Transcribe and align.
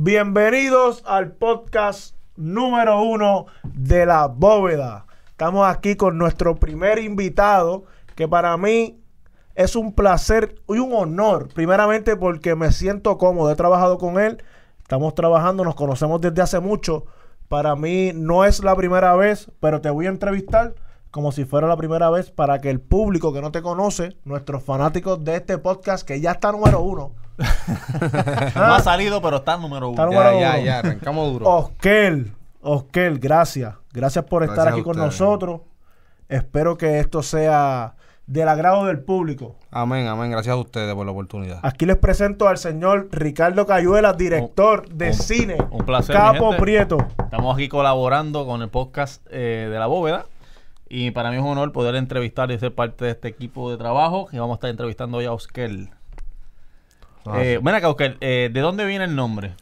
Bienvenidos 0.00 1.02
al 1.06 1.32
podcast 1.32 2.14
número 2.36 3.02
uno 3.02 3.46
de 3.64 4.06
la 4.06 4.28
bóveda. 4.28 5.06
Estamos 5.30 5.66
aquí 5.66 5.96
con 5.96 6.18
nuestro 6.18 6.54
primer 6.54 7.00
invitado, 7.00 7.82
que 8.14 8.28
para 8.28 8.56
mí 8.56 9.02
es 9.56 9.74
un 9.74 9.92
placer 9.92 10.54
y 10.68 10.78
un 10.78 10.92
honor, 10.92 11.48
primeramente 11.52 12.14
porque 12.14 12.54
me 12.54 12.70
siento 12.70 13.18
cómodo, 13.18 13.50
he 13.50 13.56
trabajado 13.56 13.98
con 13.98 14.20
él, 14.20 14.40
estamos 14.80 15.16
trabajando, 15.16 15.64
nos 15.64 15.74
conocemos 15.74 16.20
desde 16.20 16.42
hace 16.42 16.60
mucho. 16.60 17.06
Para 17.48 17.74
mí 17.74 18.12
no 18.14 18.44
es 18.44 18.62
la 18.62 18.76
primera 18.76 19.16
vez, 19.16 19.50
pero 19.58 19.80
te 19.80 19.90
voy 19.90 20.06
a 20.06 20.10
entrevistar 20.10 20.76
como 21.10 21.32
si 21.32 21.44
fuera 21.44 21.66
la 21.66 21.76
primera 21.76 22.08
vez 22.08 22.30
para 22.30 22.60
que 22.60 22.70
el 22.70 22.80
público 22.80 23.32
que 23.32 23.40
no 23.40 23.50
te 23.50 23.62
conoce, 23.62 24.16
nuestros 24.24 24.62
fanáticos 24.62 25.24
de 25.24 25.34
este 25.34 25.58
podcast, 25.58 26.06
que 26.06 26.20
ya 26.20 26.30
está 26.30 26.52
número 26.52 26.82
uno, 26.82 27.16
No 28.54 28.64
ha 28.74 28.80
salido, 28.80 29.20
pero 29.22 29.36
está 29.38 29.56
número 29.56 29.90
Está 29.90 30.02
uno. 30.08 30.12
número 30.12 30.32
Ya, 30.38 30.40
ya, 30.40 30.54
uno. 30.56 30.64
ya, 30.66 30.78
arrancamos 30.80 31.32
duro. 31.32 31.46
Oskel, 31.48 32.32
Oskel, 32.60 33.18
gracias. 33.18 33.74
Gracias 33.92 34.24
por 34.24 34.42
estar 34.42 34.56
Gracias 34.56 34.74
aquí 34.74 34.82
con 34.82 34.96
nosotros. 34.96 35.60
Espero 36.28 36.76
que 36.76 36.98
esto 36.98 37.22
sea 37.22 37.94
del 38.26 38.48
agrado 38.48 38.84
del 38.84 39.00
público. 39.00 39.56
Amén, 39.70 40.06
amén. 40.06 40.30
Gracias 40.30 40.52
a 40.52 40.56
ustedes 40.58 40.94
por 40.94 41.06
la 41.06 41.12
oportunidad. 41.12 41.60
Aquí 41.62 41.86
les 41.86 41.96
presento 41.96 42.46
al 42.48 42.58
señor 42.58 43.08
Ricardo 43.10 43.66
Cayuela, 43.66 44.12
director 44.12 44.86
de 44.90 45.06
un- 45.08 45.14
cine. 45.14 45.56
un 45.70 45.86
placer, 45.86 46.14
mi 46.14 46.20
Capo 46.20 46.48
gente. 46.50 46.62
Prieto. 46.62 46.98
Estamos 47.22 47.54
aquí 47.54 47.68
colaborando 47.68 48.44
con 48.46 48.60
el 48.60 48.68
podcast 48.68 49.24
eh, 49.30 49.68
de 49.70 49.78
La 49.78 49.86
Bóveda. 49.86 50.26
Y 50.90 51.10
para 51.12 51.30
mí 51.30 51.36
es 51.36 51.42
un 51.42 51.48
honor 51.48 51.72
poder 51.72 51.94
entrevistar 51.94 52.50
y 52.50 52.58
ser 52.58 52.74
parte 52.74 53.04
de 53.06 53.10
este 53.12 53.28
equipo 53.28 53.70
de 53.70 53.76
trabajo. 53.78 54.28
Y 54.32 54.38
vamos 54.38 54.54
a 54.54 54.56
estar 54.56 54.70
entrevistando 54.70 55.18
hoy 55.18 55.24
a 55.26 55.32
Oskel. 55.32 55.90
Ah, 57.26 57.42
Eh, 57.42 57.58
ven 57.62 57.74
acá, 57.74 57.88
Oskel, 57.90 58.16
eh, 58.20 58.50
¿de 58.52 58.60
dónde 58.60 58.84
viene 58.86 59.04
el 59.04 59.14
nombre? 59.14 59.52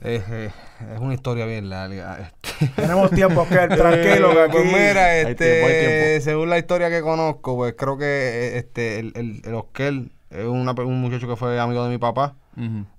Es, 0.00 0.22
eh, 0.30 0.50
es 0.94 1.00
una 1.00 1.14
historia 1.14 1.46
bien 1.46 1.70
larga. 1.70 2.18
este. 2.42 2.68
Tenemos 2.82 3.10
tiempo, 3.10 3.42
Oskel, 3.42 3.68
tranquilo. 3.76 4.30
que 4.34 4.44
Eh, 4.44 4.48
pues 4.50 4.64
mira, 4.66 5.04
Hay 5.06 5.26
este, 5.26 5.34
tiempo, 5.52 5.66
hay 5.66 5.78
tiempo. 5.80 6.24
según 6.24 6.50
la 6.50 6.58
historia 6.58 6.90
que 6.90 7.00
conozco, 7.00 7.56
pues 7.56 7.74
creo 7.78 7.96
que 7.96 8.04
eh, 8.04 8.58
este, 8.58 8.98
el, 8.98 9.12
el, 9.16 9.42
el 9.44 9.54
Oskel 9.54 10.12
es 10.30 10.44
una 10.44 10.72
un 10.72 11.00
muchacho 11.00 11.26
que 11.28 11.36
fue 11.36 11.58
amigo 11.58 11.82
de 11.84 11.90
mi 11.90 11.98
papá 11.98 12.34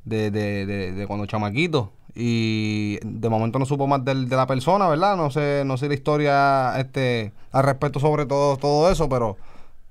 de, 0.05 0.31
de, 0.31 0.65
de, 0.65 0.91
de 0.93 1.07
cuando 1.07 1.25
chamaquito. 1.25 1.91
Y 2.19 2.97
de 3.03 3.29
momento 3.29 3.59
no 3.59 3.65
supo 3.67 3.85
más 3.85 4.03
del- 4.03 4.27
de 4.27 4.35
la 4.35 4.47
persona, 4.47 4.87
¿verdad? 4.87 5.15
No 5.15 5.29
sé, 5.29 5.61
no 5.65 5.77
sé 5.77 5.87
la 5.87 5.93
historia 5.93 6.79
este, 6.79 7.31
al 7.51 7.63
respecto 7.63 7.99
sobre 7.99 8.25
todo, 8.25 8.57
todo 8.57 8.91
eso, 8.91 9.07
pero 9.07 9.37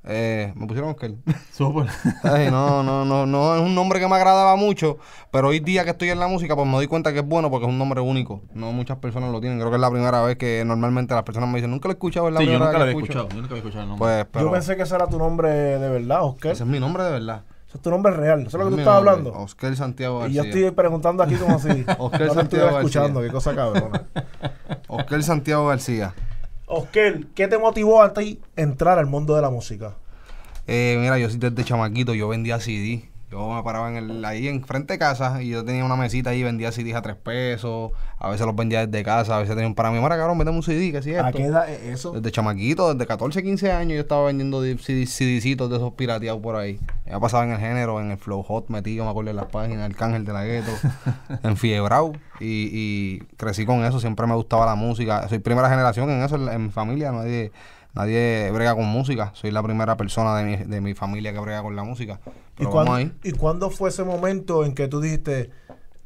eh, 0.06 0.52
me 0.54 0.66
pusieron 0.66 0.90
Oskel. 0.90 1.18
Súper. 1.52 1.86
Ay, 2.22 2.50
no, 2.50 2.82
no, 2.82 3.04
no, 3.04 3.26
no 3.26 3.56
es 3.56 3.60
un 3.62 3.74
nombre 3.74 3.98
que 4.00 4.06
me 4.08 4.14
agradaba 4.14 4.54
mucho, 4.56 4.98
pero 5.30 5.48
hoy 5.48 5.60
día 5.60 5.84
que 5.84 5.90
estoy 5.90 6.10
en 6.10 6.20
la 6.20 6.28
música, 6.28 6.54
pues 6.54 6.66
me 6.66 6.74
doy 6.74 6.86
cuenta 6.86 7.12
que 7.12 7.18
es 7.20 7.26
bueno 7.26 7.50
porque 7.50 7.66
es 7.66 7.70
un 7.72 7.78
nombre 7.78 8.00
único. 8.00 8.42
No 8.54 8.72
muchas 8.72 8.98
personas 8.98 9.30
lo 9.32 9.40
tienen. 9.40 9.58
Creo 9.58 9.70
que 9.70 9.77
es 9.77 9.80
la 9.80 9.90
primera 9.90 10.22
vez 10.22 10.36
que 10.36 10.64
normalmente 10.64 11.14
las 11.14 11.24
personas 11.24 11.48
me 11.50 11.56
dicen, 11.56 11.70
nunca 11.70 11.88
lo 11.88 11.92
he 11.92 11.94
escuchado, 11.96 12.28
es 12.28 12.34
la 12.34 12.40
Sí, 12.40 12.46
yo 12.46 12.52
primera 12.52 12.66
nunca 12.66 12.78
lo 12.78 12.82
había 12.84 12.94
que 12.94 13.00
escucho". 13.02 13.18
escuchado. 13.18 13.28
Yo 13.36 13.42
nunca 13.42 13.54
había 13.54 13.58
escuchado 13.58 13.82
el 13.82 13.88
nombre. 13.88 14.06
Pues, 14.06 14.27
pero 14.32 14.44
Yo 14.46 14.52
pensé 14.52 14.77
que 14.77 14.82
ese 14.82 14.94
era 14.94 15.06
tu 15.08 15.18
nombre 15.18 15.48
de 15.50 15.88
verdad, 15.88 16.24
Oskel. 16.24 16.52
ese 16.52 16.62
es 16.62 16.68
mi 16.68 16.78
nombre 16.80 17.02
de 17.04 17.10
verdad. 17.10 17.42
Ese 17.68 17.78
es 17.78 17.82
tu 17.82 17.90
nombre 17.90 18.12
real. 18.12 18.40
Eso 18.46 18.48
es 18.48 18.52
lo 18.64 18.70
que 18.70 18.70
tú 18.70 18.77
nombre, 18.77 18.90
hablando. 18.94 19.32
Oscar 19.32 19.74
Santiago 19.74 20.27
Y 20.28 20.34
yo 20.34 20.42
García. 20.44 20.60
estoy 20.66 20.70
preguntando 20.77 21.22
aquí 21.24 21.34
como 21.34 21.58
si 21.58 21.68
Oscar 21.98 22.27
no 22.28 22.34
Santiago 22.34 22.64
García. 22.66 22.78
escuchando. 22.78 23.20
Qué 23.22 23.28
cosa 23.30 23.54
cabrona. 23.56 24.02
Oscar 24.88 25.22
Santiago 25.24 25.66
García. 25.66 26.14
Oskel, 26.67 27.28
¿qué 27.34 27.47
te 27.47 27.59
motivó 27.59 28.03
a 28.03 28.12
ti 28.12 28.41
entrar 28.56 28.98
al 28.98 29.06
mundo 29.06 29.36
de 29.36 29.42
la 29.42 29.50
música? 29.50 29.95
Eh, 30.67 30.97
mira, 31.00 31.17
yo 31.17 31.31
sí 31.31 31.39
desde 31.39 31.64
chamaquito, 31.64 32.12
yo 32.12 32.28
vendía 32.28 32.58
CD. 32.58 33.08
Yo 33.30 33.52
me 33.52 33.62
paraba 33.64 33.91
en 33.91 33.96
el, 33.96 34.24
ahí 34.24 34.46
en 34.46 34.64
frente 34.64 34.94
de 34.94 34.98
casa 35.00 35.42
y 35.42 35.48
yo 35.48 35.64
tenía 35.64 35.84
una 35.84 35.96
mesita 35.96 36.30
ahí, 36.30 36.44
vendía 36.44 36.70
CDs 36.70 36.94
a 36.94 37.02
tres 37.02 37.16
pesos. 37.16 37.91
A 38.20 38.30
veces 38.30 38.46
los 38.46 38.55
vendía 38.55 38.86
desde 38.86 39.05
casa, 39.05 39.36
a 39.36 39.41
veces 39.41 39.55
tenía 39.56 39.66
un 39.68 39.74
para 39.74 39.91
mí, 39.91 39.98
mira 39.98 40.16
cabrón, 40.16 40.38
vendeme 40.38 40.56
un 40.58 40.62
CD, 40.62 40.92
que 40.92 41.02
si 41.02 41.10
es 41.10 41.18
¿A 41.18 41.33
qué 41.33 41.44
edad 41.46 41.68
es 41.68 41.83
eso? 41.83 42.12
Desde 42.12 42.30
chamaquito, 42.30 42.94
desde 42.94 43.05
14, 43.06 43.42
15 43.42 43.72
años 43.72 43.94
yo 43.96 44.00
estaba 44.02 44.27
vendiendo 44.27 44.62
di- 44.62 44.78
CD 44.78 45.06
CDcitos 45.06 45.68
de 45.70 45.77
esos 45.77 45.92
pirateados 45.95 46.40
por 46.40 46.55
ahí. 46.56 46.78
Ya 47.05 47.18
pasaba 47.18 47.45
en 47.45 47.51
el 47.51 47.58
género, 47.58 48.01
en 48.01 48.12
el 48.12 48.17
Flow 48.17 48.42
Hot 48.45 48.68
metido, 48.68 49.05
me 49.05 49.11
acuerdo 49.11 49.30
en 49.30 49.36
las 49.36 49.46
páginas, 49.46 49.86
el 49.90 49.96
Cángel 49.96 50.24
de 50.24 50.33
la 50.33 50.45
Gueto, 50.45 50.70
en 51.42 51.56
Fiebrao. 51.56 52.12
Y, 52.39 52.68
y 52.72 53.18
crecí 53.36 53.67
con 53.67 53.84
eso, 53.84 53.98
siempre 53.98 54.27
me 54.27 54.34
gustaba 54.34 54.67
la 54.67 54.77
música. 54.77 55.28
Soy 55.28 55.40
primera 55.40 55.68
generación 55.68 56.08
en 56.11 56.22
eso, 56.22 56.36
en, 56.36 56.48
en 56.48 56.62
mi 56.67 56.70
familia, 56.70 57.11
nadie, 57.11 57.51
nadie 57.96 58.51
brega 58.52 58.74
con 58.74 58.84
música. 58.84 59.33
Soy 59.34 59.51
la 59.51 59.62
primera 59.62 59.96
persona 59.96 60.36
de 60.36 60.45
mi, 60.45 60.57
de 60.57 60.80
mi 60.80 60.95
familia 60.95 61.33
que 61.33 61.40
brega 61.40 61.62
con 61.62 61.74
la 61.74 61.83
música. 61.83 62.20
¿Y, 62.58 62.67
cuándo, 62.67 62.95
ahí. 62.95 63.12
¿Y 63.24 63.33
cuándo 63.33 63.70
fue 63.70 63.89
ese 63.89 64.05
momento 64.05 64.64
en 64.64 64.74
que 64.74 64.86
tú 64.86 65.01
dijiste, 65.01 65.51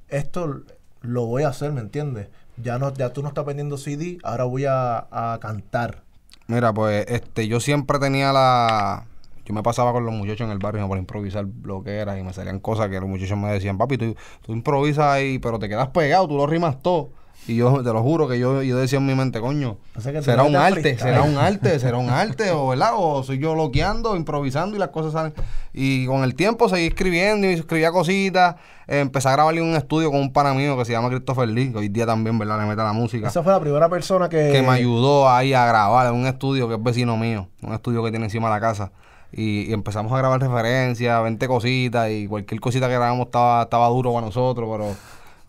esto 0.08 0.62
lo 1.02 1.26
voy 1.26 1.42
a 1.42 1.48
hacer, 1.48 1.72
¿me 1.72 1.80
entiendes? 1.80 2.28
Ya 2.56 2.78
no, 2.78 2.94
ya 2.94 3.12
tú 3.12 3.22
no 3.22 3.28
estás 3.28 3.44
vendiendo 3.44 3.76
CD, 3.76 4.18
ahora 4.22 4.44
voy 4.44 4.64
a, 4.66 5.06
a 5.10 5.38
cantar. 5.40 6.02
Mira, 6.46 6.72
pues 6.72 7.06
este, 7.08 7.48
yo 7.48 7.60
siempre 7.60 7.98
tenía 7.98 8.32
la. 8.32 9.06
Yo 9.44 9.54
me 9.54 9.62
pasaba 9.62 9.92
con 9.92 10.04
los 10.04 10.14
muchachos 10.14 10.42
en 10.42 10.50
el 10.50 10.58
barrio 10.58 10.86
por 10.86 10.98
improvisar 10.98 11.44
lo 11.64 11.82
que 11.82 11.96
era 11.96 12.16
y 12.18 12.22
me 12.22 12.32
salían 12.32 12.60
cosas 12.60 12.88
que 12.88 13.00
los 13.00 13.08
muchachos 13.08 13.36
me 13.36 13.50
decían, 13.52 13.78
papi, 13.78 13.98
tú, 13.98 14.16
tú 14.42 14.52
improvisas 14.52 15.06
ahí, 15.06 15.40
pero 15.40 15.58
te 15.58 15.68
quedas 15.68 15.88
pegado, 15.88 16.28
tú 16.28 16.36
lo 16.36 16.46
rimas 16.46 16.80
todo. 16.82 17.10
Y 17.46 17.56
yo 17.56 17.82
te 17.82 17.92
lo 17.92 18.02
juro 18.02 18.28
que 18.28 18.38
yo, 18.38 18.62
yo 18.62 18.76
decía 18.76 18.98
en 18.98 19.06
mi 19.06 19.14
mente, 19.14 19.40
coño, 19.40 19.78
O 19.96 20.00
sea 20.00 20.22
será 20.22 20.42
un 20.44 20.56
arte, 20.56 20.98
será 20.98 21.22
un 21.22 21.36
arte, 21.36 21.78
será 21.78 21.96
un 21.96 22.10
arte, 22.10 22.50
o 22.50 22.68
verdad, 22.68 22.92
o 22.94 23.22
soy 23.22 23.38
yo 23.38 23.54
loqueando, 23.54 24.14
improvisando 24.14 24.76
y 24.76 24.78
las 24.78 24.90
cosas 24.90 25.12
salen. 25.12 25.32
Y 25.72 26.06
con 26.06 26.22
el 26.22 26.34
tiempo 26.34 26.68
seguí 26.68 26.86
escribiendo 26.86 27.48
y 27.48 27.54
escribía 27.54 27.90
cositas. 27.90 28.56
Eh, 28.86 29.00
empecé 29.00 29.28
a 29.28 29.32
grabar 29.32 29.56
en 29.56 29.64
un 29.64 29.74
estudio 29.74 30.10
con 30.10 30.20
un 30.20 30.32
pana 30.32 30.52
mío 30.52 30.76
que 30.76 30.84
se 30.84 30.92
llama 30.92 31.08
Christopher 31.08 31.48
Lee, 31.48 31.72
que 31.72 31.78
hoy 31.78 31.88
día 31.88 32.06
también, 32.06 32.38
¿verdad? 32.38 32.60
Le 32.60 32.66
mete 32.66 32.82
a 32.82 32.84
la 32.84 32.92
música 32.92 33.28
Esa 33.28 33.42
fue 33.42 33.52
la 33.52 33.60
primera 33.60 33.88
persona 33.88 34.28
que... 34.28 34.50
que 34.52 34.62
me 34.62 34.70
ayudó 34.70 35.28
ahí 35.28 35.54
a 35.54 35.64
grabar 35.64 36.08
en 36.08 36.14
un 36.14 36.26
estudio 36.26 36.68
que 36.68 36.74
es 36.74 36.82
vecino 36.82 37.16
mío, 37.16 37.48
un 37.62 37.72
estudio 37.72 38.04
que 38.04 38.10
tiene 38.10 38.26
encima 38.26 38.48
de 38.48 38.54
la 38.54 38.60
casa. 38.60 38.92
Y, 39.32 39.70
y 39.70 39.72
empezamos 39.72 40.12
a 40.12 40.18
grabar 40.18 40.40
referencias, 40.40 41.22
20 41.22 41.46
cositas 41.48 42.10
y 42.10 42.26
cualquier 42.26 42.60
cosita 42.60 42.88
que 42.88 42.94
grabamos 42.94 43.26
estaba, 43.26 43.62
estaba 43.62 43.88
duro 43.88 44.12
para 44.12 44.26
nosotros, 44.26 44.68
pero 44.70 44.96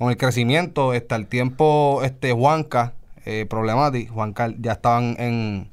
con 0.01 0.09
el 0.09 0.17
crecimiento, 0.17 0.93
hasta 0.93 1.15
el 1.15 1.27
tiempo, 1.27 2.01
este 2.03 2.31
Juanca, 2.33 2.93
eh, 3.23 3.45
Problematic, 3.47 4.09
Juanca 4.11 4.51
ya 4.57 4.71
estaban 4.71 5.15
en... 5.19 5.69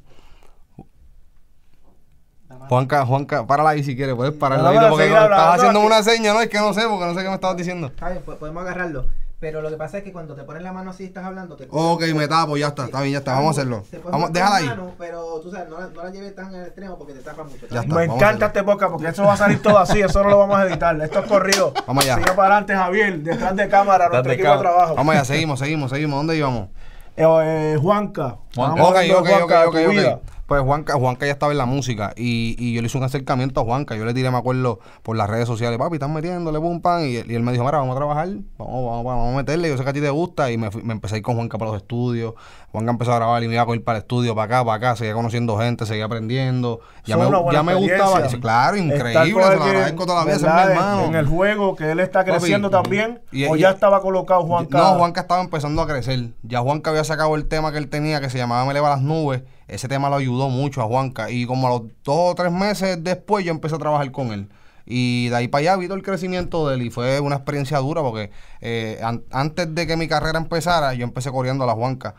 Juanca, 2.69 3.07
Juanca, 3.07 3.47
párala 3.47 3.71
ahí 3.71 3.83
si 3.83 3.97
quieres, 3.97 4.15
puedes 4.17 4.35
parar 4.35 4.59
No, 4.59 4.65
no, 4.65 4.69
ahí 4.69 4.91
porque 4.91 5.05
estabas 5.07 5.57
haciendo 5.57 5.81
una 5.81 6.03
seña, 6.03 6.35
no, 6.35 6.43
es 6.43 6.51
que 6.51 6.59
no 6.59 6.75
sé, 6.75 6.83
porque 6.87 7.07
no 7.07 7.15
sé 7.15 7.23
qué 7.23 7.29
me 7.31 7.37
estabas 7.37 7.57
diciendo. 7.57 7.87
Está 7.87 8.11
bien, 8.11 8.23
po- 8.23 8.37
podemos 8.37 8.61
agarrarlo. 8.65 9.07
Pero 9.41 9.63
lo 9.63 9.71
que 9.71 9.77
pasa 9.77 9.99
es 9.99 10.05
que 10.05 10.13
cuando 10.13 10.35
te 10.35 10.43
pones 10.43 10.65
la 10.65 10.73
mano 10.73 10.91
así 10.91 11.05
y 11.05 11.07
estás 11.07 11.25
hablando, 11.25 11.55
te 11.55 11.69
Ok, 11.71 12.03
me 12.15 12.27
tapo, 12.27 12.57
ya 12.57 12.69
está, 12.69 12.87
está 12.87 13.01
bien, 13.03 13.13
ya 13.13 13.19
está, 13.19 13.35
vamos 13.35 13.57
a 13.57 13.61
hacerlo. 13.61 13.85
Vamos, 14.05 14.31
la 14.31 14.33
déjala 14.33 14.57
ahí. 14.57 14.67
mano, 14.67 14.93
pero 14.99 15.41
tú 15.41 15.53
sabes, 15.53 15.69
no 15.69 15.79
la, 15.79 15.87
no 15.87 16.03
la 16.03 16.11
lleves 16.11 16.35
tan 16.35 16.53
al 16.53 16.67
extremo 16.67 16.99
porque 16.99 17.13
te 17.13 17.21
tapa 17.21 17.45
mucho. 17.45 17.61
Ya 17.61 17.67
¿está 17.67 17.81
está. 17.83 17.95
Me 17.95 18.05
encanta 18.05 18.47
este 18.47 18.65
podcast 18.65 18.91
porque 18.91 19.07
eso 19.07 19.23
va 19.23 19.35
a 19.35 19.37
salir 19.37 19.63
todo 19.63 19.79
así, 19.79 20.01
eso 20.01 20.25
no 20.25 20.31
lo 20.31 20.39
vamos 20.39 20.59
a 20.59 20.67
editar. 20.67 21.01
Esto 21.01 21.21
es 21.21 21.27
corrido. 21.27 21.73
Vamos 21.87 22.05
allá. 22.05 22.17
Sigue 22.17 22.33
para 22.33 22.57
adelante, 22.57 22.75
Javier, 22.75 23.19
detrás 23.21 23.55
de 23.55 23.69
cámara, 23.69 24.05
Detrás 24.07 24.11
nuestro 24.11 24.31
de 24.31 24.35
equipo 24.35 24.53
de 24.53 24.59
trabajo. 24.59 24.95
Vamos 24.97 25.15
allá, 25.15 25.25
seguimos, 25.25 25.59
seguimos, 25.61 25.91
seguimos. 25.91 26.19
¿Dónde 26.19 26.37
íbamos? 26.37 26.69
Eh, 27.17 27.25
eh, 27.25 27.79
Juanca. 27.81 28.39
Juanca. 28.57 28.83
Ok, 28.83 28.97
ok, 29.19 29.29
ok, 29.45 29.77
ok. 29.87 30.38
Pues 30.49 30.63
Juanca, 30.63 30.95
Juanca 30.95 31.27
ya 31.27 31.33
estaba 31.33 31.53
en 31.53 31.59
la 31.59 31.67
música 31.67 32.15
y, 32.17 32.57
y 32.59 32.73
yo 32.73 32.81
le 32.81 32.87
hice 32.87 32.97
un 32.97 33.05
acercamiento 33.05 33.61
a 33.61 33.65
Juanca. 33.65 33.95
Yo 33.97 34.07
le 34.07 34.15
tiré, 34.15 34.31
me 34.31 34.39
acuerdo, 34.39 34.81
por 35.03 35.15
las 35.15 35.29
redes 35.29 35.47
sociales, 35.47 35.79
papi, 35.79 35.97
están 35.97 36.15
metiéndole 36.15 36.59
pum 36.59 36.81
pan. 36.81 37.05
Y, 37.05 37.17
él- 37.17 37.31
y 37.31 37.35
él 37.35 37.43
me 37.43 37.53
dijo, 37.53 37.65
mira, 37.65 37.77
vamos 37.77 37.95
a 37.95 37.99
trabajar, 37.99 38.29
vamos, 38.57 38.83
vamos, 38.87 39.05
vamos 39.05 39.35
a 39.35 39.37
meterle. 39.37 39.69
Yo 39.69 39.77
sé 39.77 39.85
que 39.85 39.91
a 39.91 39.93
ti 39.93 40.01
te 40.01 40.09
gusta. 40.09 40.51
Y 40.51 40.57
me, 40.57 40.71
fui- 40.71 40.83
me 40.83 40.95
empecé 40.95 41.17
a 41.17 41.19
ir 41.19 41.23
con 41.23 41.35
Juanca 41.37 41.59
para 41.59 41.73
los 41.73 41.83
estudios. 41.83 42.33
Juanca 42.73 42.91
empezó 42.93 43.13
a 43.13 43.17
grabar 43.17 43.43
y 43.43 43.49
me 43.49 43.55
iba 43.55 43.63
a 43.63 43.67
coger 43.67 43.85
para 43.85 43.99
el 43.99 44.03
estudio, 44.05 44.35
para 44.35 44.57
acá, 44.57 44.65
para 44.65 44.77
acá. 44.89 44.97
Seguía 44.97 45.13
conociendo 45.13 45.59
gente, 45.59 45.85
seguía 45.85 46.07
aprendiendo. 46.07 46.81
Ya 47.05 47.17
Son 47.19 47.31
me, 47.31 47.53
ya 47.53 47.63
me 47.63 47.75
gustaba. 47.75 48.23
claro, 48.41 48.77
increíble, 48.79 49.43
se 49.45 49.57
lo 49.57 49.63
agradezco 49.65 50.07
todavía, 50.07 50.33
ese 50.35 50.47
es 50.47 50.51
hermano. 50.51 51.05
En 51.05 51.15
el 51.15 51.27
juego, 51.27 51.77
que 51.77 51.91
él 51.91 52.01
está 52.01 52.21
Papi, 52.21 52.31
creciendo 52.31 52.71
también. 52.71 53.21
y- 53.33 53.45
o 53.45 53.55
ya 53.57 53.69
estaba 53.69 54.01
colocado 54.01 54.45
Juanca. 54.45 54.79
No, 54.79 54.95
Juanca 54.95 55.21
estaba 55.21 55.43
empezando 55.43 55.83
a 55.83 55.87
crecer. 55.87 56.31
Ya 56.43 56.61
Juanca 56.61 56.89
había 56.89 57.05
sacado 57.05 57.37
el 57.37 57.47
tema 57.49 57.71
que 57.71 57.77
él 57.77 57.91
tenía 57.91 58.23
que 58.23 58.31
se 58.31 58.39
llamaba 58.39 58.65
Me 58.65 58.71
eleva 58.71 58.89
las 58.89 59.03
nubes. 59.03 59.43
Ese 59.69 59.87
tema 59.89 60.09
lo 60.09 60.17
ayudó 60.17 60.49
mucho 60.49 60.83
a 60.83 60.87
Juanca. 60.87 61.31
Y 61.31 61.47
como 61.47 61.67
a 61.69 61.71
los 61.71 61.83
dos 62.05 62.33
o 62.33 62.35
tres 62.35 62.51
meses 62.51 63.03
después 63.05 63.45
yo 63.45 63.53
empecé 63.53 63.75
a 63.77 63.79
trabajar 63.79 64.11
con 64.11 64.33
él. 64.33 64.49
Y 64.87 65.29
de 65.29 65.37
ahí 65.37 65.49
para 65.49 65.61
allá 65.61 65.77
vi 65.77 65.87
todo 65.87 65.97
el 65.97 66.03
crecimiento 66.03 66.67
de 66.69 66.77
él 66.77 66.83
y 66.83 66.91
fue 66.91 67.21
una 67.21 67.37
experiencia 67.37 67.79
dura 67.79 68.01
porque 68.03 68.31
eh, 68.63 68.99
an- 69.03 69.23
antes 69.31 69.75
de 69.75 69.87
que 69.87 69.97
mi 69.99 70.09
carrera 70.09 70.39
empezara, 70.39 70.95
yo 70.95 71.05
empecé 71.05 71.31
corriendo 71.31 71.65
a 71.65 71.67
la 71.67 71.75
Juanca. 71.75 72.15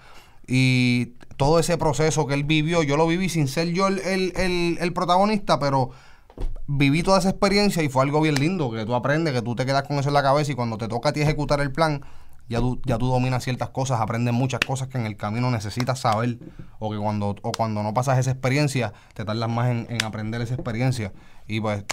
Y 0.47 1.13
todo 1.37 1.59
ese 1.59 1.77
proceso 1.77 2.27
que 2.27 2.35
él 2.35 2.43
vivió, 2.43 2.83
yo 2.83 2.95
lo 2.97 3.07
viví 3.07 3.29
sin 3.29 3.47
ser 3.47 3.69
yo 3.69 3.87
el, 3.87 3.99
el- 3.99 4.33
el- 4.35 4.77
el 4.79 4.93
protagonista, 4.93 5.59
pero 5.59 5.89
viví 6.67 7.03
toda 7.03 7.19
esa 7.19 7.29
experiencia 7.29 7.81
y 7.83 7.89
fue 7.89 8.03
algo 8.03 8.21
bien 8.21 8.35
lindo, 8.35 8.71
que 8.71 8.85
tú 8.85 8.93
aprendes, 8.93 9.33
que 9.33 9.41
tú 9.41 9.55
te 9.55 9.65
quedas 9.65 9.83
con 9.83 9.97
eso 9.97 10.09
en 10.09 10.13
la 10.13 10.21
cabeza 10.23 10.51
y 10.51 10.55
cuando 10.55 10.77
te 10.77 10.87
toca 10.87 11.09
a 11.09 11.13
ti 11.13 11.21
ejecutar 11.21 11.61
el 11.61 11.71
plan, 11.71 12.01
ya 12.49 12.59
tú, 12.59 12.81
ya 12.85 12.97
tú 12.97 13.07
dominas 13.07 13.43
ciertas 13.43 13.69
cosas, 13.69 14.01
aprendes 14.01 14.33
muchas 14.33 14.59
cosas 14.59 14.87
que 14.87 14.97
en 14.97 15.05
el 15.05 15.15
camino 15.15 15.49
necesitas 15.51 15.99
saber 15.99 16.39
o 16.79 16.89
que 16.91 16.97
cuando, 16.97 17.35
o 17.41 17.51
cuando 17.51 17.83
no 17.83 17.93
pasas 17.93 18.17
esa 18.17 18.31
experiencia, 18.31 18.91
te 19.13 19.23
tardas 19.23 19.49
más 19.49 19.69
en, 19.69 19.87
en 19.89 20.03
aprender 20.03 20.41
esa 20.41 20.55
experiencia. 20.55 21.13
Y 21.47 21.61
pues 21.61 21.85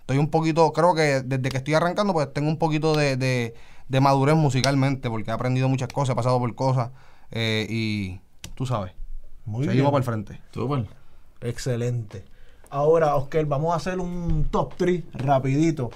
estoy 0.00 0.18
un 0.18 0.28
poquito, 0.28 0.72
creo 0.72 0.94
que 0.94 1.20
desde 1.22 1.48
que 1.48 1.56
estoy 1.58 1.74
arrancando, 1.74 2.12
pues 2.12 2.32
tengo 2.32 2.48
un 2.48 2.58
poquito 2.58 2.94
de, 2.96 3.16
de, 3.16 3.54
de 3.88 4.00
madurez 4.00 4.36
musicalmente, 4.36 5.10
porque 5.10 5.30
he 5.30 5.34
aprendido 5.34 5.68
muchas 5.68 5.88
cosas, 5.88 6.12
he 6.14 6.16
pasado 6.16 6.38
por 6.38 6.54
cosas 6.54 6.90
eh, 7.30 7.66
y 7.68 8.20
tú 8.54 8.66
sabes, 8.66 8.92
Muy 9.44 9.64
seguimos 9.66 9.90
para 9.92 10.00
bien. 10.04 10.18
el 10.18 10.24
frente. 10.26 10.42
Súper. 10.52 10.86
Excelente. 11.40 12.24
Ahora, 12.70 13.14
Oscar, 13.16 13.44
vamos 13.46 13.72
a 13.72 13.76
hacer 13.76 14.00
un 14.00 14.46
top 14.50 14.74
3 14.76 15.02
rapidito 15.12 15.90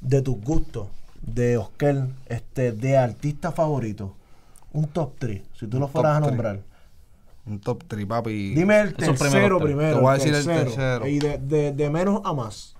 de 0.00 0.22
tus 0.22 0.40
gustos 0.40 0.88
de 1.26 1.56
Oscar, 1.58 2.08
este, 2.26 2.72
de 2.72 2.96
artista 2.96 3.52
favorito. 3.52 4.14
Un 4.72 4.86
top 4.86 5.12
3, 5.18 5.42
si 5.58 5.66
tú 5.66 5.78
lo 5.78 5.88
fueras 5.88 6.16
a 6.16 6.20
three. 6.20 6.28
nombrar. 6.30 6.60
Un 7.46 7.60
top 7.60 7.84
3, 7.86 8.06
papi. 8.06 8.54
Dime 8.54 8.80
el 8.80 8.88
Esos 8.98 9.18
tercero 9.18 9.60
primero. 9.60 9.96
Te 9.96 10.02
voy 10.02 10.10
a 10.10 10.14
decir 10.14 10.34
el 10.34 10.44
tercero. 10.44 11.06
Y 11.06 11.18
de, 11.18 11.38
de- 11.38 11.72
de 11.72 11.90
menos 11.90 12.20
a 12.24 12.32
más. 12.32 12.74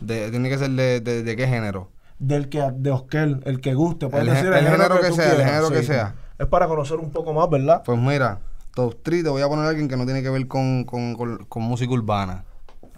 De- 0.00 0.30
tiene 0.30 0.48
que 0.48 0.58
ser 0.58 0.70
de, 0.70 1.00
de, 1.00 1.22
de 1.22 1.36
qué 1.36 1.46
género. 1.46 1.90
Del 2.18 2.48
que 2.48 2.60
de 2.74 2.90
Oscar, 2.90 3.40
el 3.44 3.60
que 3.60 3.74
guste. 3.74 4.08
Puedes 4.08 4.26
El 4.28 4.34
decir 4.34 4.52
gen- 4.52 4.64
el 4.66 4.70
género 4.72 5.00
que 5.00 5.12
sea, 5.12 5.32
el 5.32 5.44
género 5.44 5.70
que 5.70 5.82
sea. 5.82 6.14
Es 6.38 6.46
para 6.46 6.66
conocer 6.68 6.98
un 6.98 7.10
poco 7.10 7.32
más, 7.32 7.48
¿verdad? 7.48 7.82
Pues 7.84 7.98
mira, 7.98 8.40
top 8.74 8.96
3 9.02 9.24
te 9.24 9.30
voy 9.30 9.42
a 9.42 9.48
poner 9.48 9.64
a 9.64 9.68
alguien 9.68 9.88
que 9.88 9.96
no 9.96 10.04
tiene 10.04 10.22
que 10.22 10.30
ver 10.30 10.46
con, 10.48 10.84
con, 10.84 11.14
con, 11.14 11.38
con 11.44 11.62
música 11.62 11.92
urbana. 11.92 12.44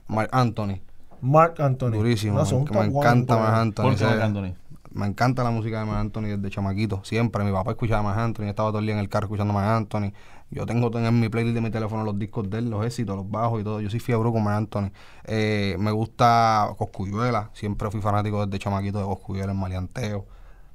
Mark 0.09 0.29
Anthony. 0.33 0.81
Mark 1.21 1.55
Anthony. 1.59 1.91
Durísimo. 1.93 2.39
No, 2.39 2.45
son 2.47 2.65
que 2.65 2.75
me 2.77 2.85
encanta. 2.87 3.37
Mark 3.37 3.55
Anthony. 3.55 3.83
¿Por 3.85 3.97
qué 3.97 4.05
Marc 4.05 4.21
Anthony? 4.23 4.55
Me 4.95 5.07
encanta 5.07 5.43
la 5.43 5.51
música 5.51 5.81
de 5.81 5.87
Marc 5.87 5.99
Anthony 5.99 6.37
desde 6.37 6.51
chamaquito. 6.51 7.03
Siempre. 7.05 7.45
Mi 7.45 7.53
papá 7.53 7.73
escuchaba 7.73 8.03
Marc 8.03 8.19
Anthony. 8.19 8.45
Estaba 8.45 8.71
todo 8.71 8.79
el 8.81 8.87
día 8.87 8.95
en 8.95 9.01
el 9.01 9.09
carro 9.09 9.27
escuchando 9.27 9.53
Marc 9.53 9.69
Anthony. 9.69 10.13
Yo 10.51 10.67
tengo 10.67 10.91
en 10.99 11.21
mi 11.21 11.29
playlist 11.29 11.55
de 11.55 11.61
mi 11.63 11.71
teléfono 11.71 12.05
los 12.05 12.19
discos 12.19 12.51
de 12.51 12.59
él, 12.59 12.69
los 12.69 12.85
éxitos, 12.85 13.17
los 13.17 13.31
bajos 13.31 13.61
y 13.61 13.65
todo. 13.65 13.81
Yo 13.81 13.89
soy 13.89 14.01
fiebre 14.01 14.31
con 14.31 14.45
Marc 14.45 14.59
Anthony. 14.59 14.91
Eh, 15.25 15.77
me 15.79 15.91
gusta 15.93 16.75
Coscuyuela. 16.77 17.51
Siempre 17.55 17.91
fui 17.91 18.01
fanático 18.01 18.45
desde 18.45 18.59
chamaquito 18.59 18.99
de 18.99 19.05
Coscuyuela 19.05 19.53
en 19.53 19.59
Maleanteo. 19.59 20.27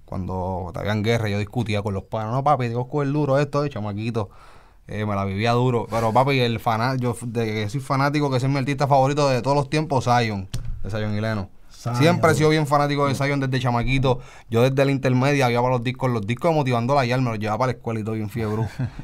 Cuando 0.06 0.72
había 0.74 0.94
en 0.94 1.04
guerra 1.04 1.30
yo 1.30 1.38
discutía 1.38 1.82
con 1.84 1.94
los 1.94 2.04
panos. 2.04 2.34
No, 2.34 2.44
papi, 2.44 2.72
Coscu 2.72 3.04
es 3.04 3.14
duro 3.14 3.38
esto 3.40 3.62
de 3.62 3.70
chamaquito. 3.70 4.30
Eh, 4.88 5.06
me 5.06 5.16
la 5.16 5.26
vivía 5.26 5.52
duro. 5.52 5.86
Pero 5.90 6.14
papi, 6.14 6.40
el 6.40 6.60
faná, 6.60 6.96
yo 6.96 7.16
de 7.26 7.70
soy 7.70 7.82
fanático, 7.82 8.32
que 8.32 8.38
es 8.38 8.48
mi 8.48 8.58
artista 8.58 8.88
favorito 8.88 9.28
de 9.30 9.42
todos 9.42 9.56
los 9.56 9.70
tiempos, 9.70 10.06
Zion. 10.06 10.48
De 10.82 10.90
Zion 10.90 11.14
y 11.16 11.22
Leno. 11.22 11.50
Zion. 11.92 11.98
Siempre 11.98 12.32
he 12.32 12.36
sido 12.36 12.50
bien 12.50 12.68
fanático 12.68 13.08
de 13.08 13.16
Zion 13.16 13.40
desde 13.40 13.60
chamaquito. 13.60 14.20
Yo 14.50 14.62
desde 14.62 14.84
la 14.86 14.92
intermedia 14.92 15.46
había 15.46 15.60
para 15.62 15.74
los 15.74 15.84
discos, 15.84 16.10
los 16.12 16.26
discos 16.26 16.54
motivando 16.54 16.96
la 16.96 17.02
me 17.18 17.24
los 17.30 17.40
llevaba 17.40 17.58
para 17.60 17.72
la 17.74 17.78
escuela 17.78 18.00
y 18.00 18.04
todo 18.04 18.16
bien 18.16 18.30
fiebre. 18.30 18.64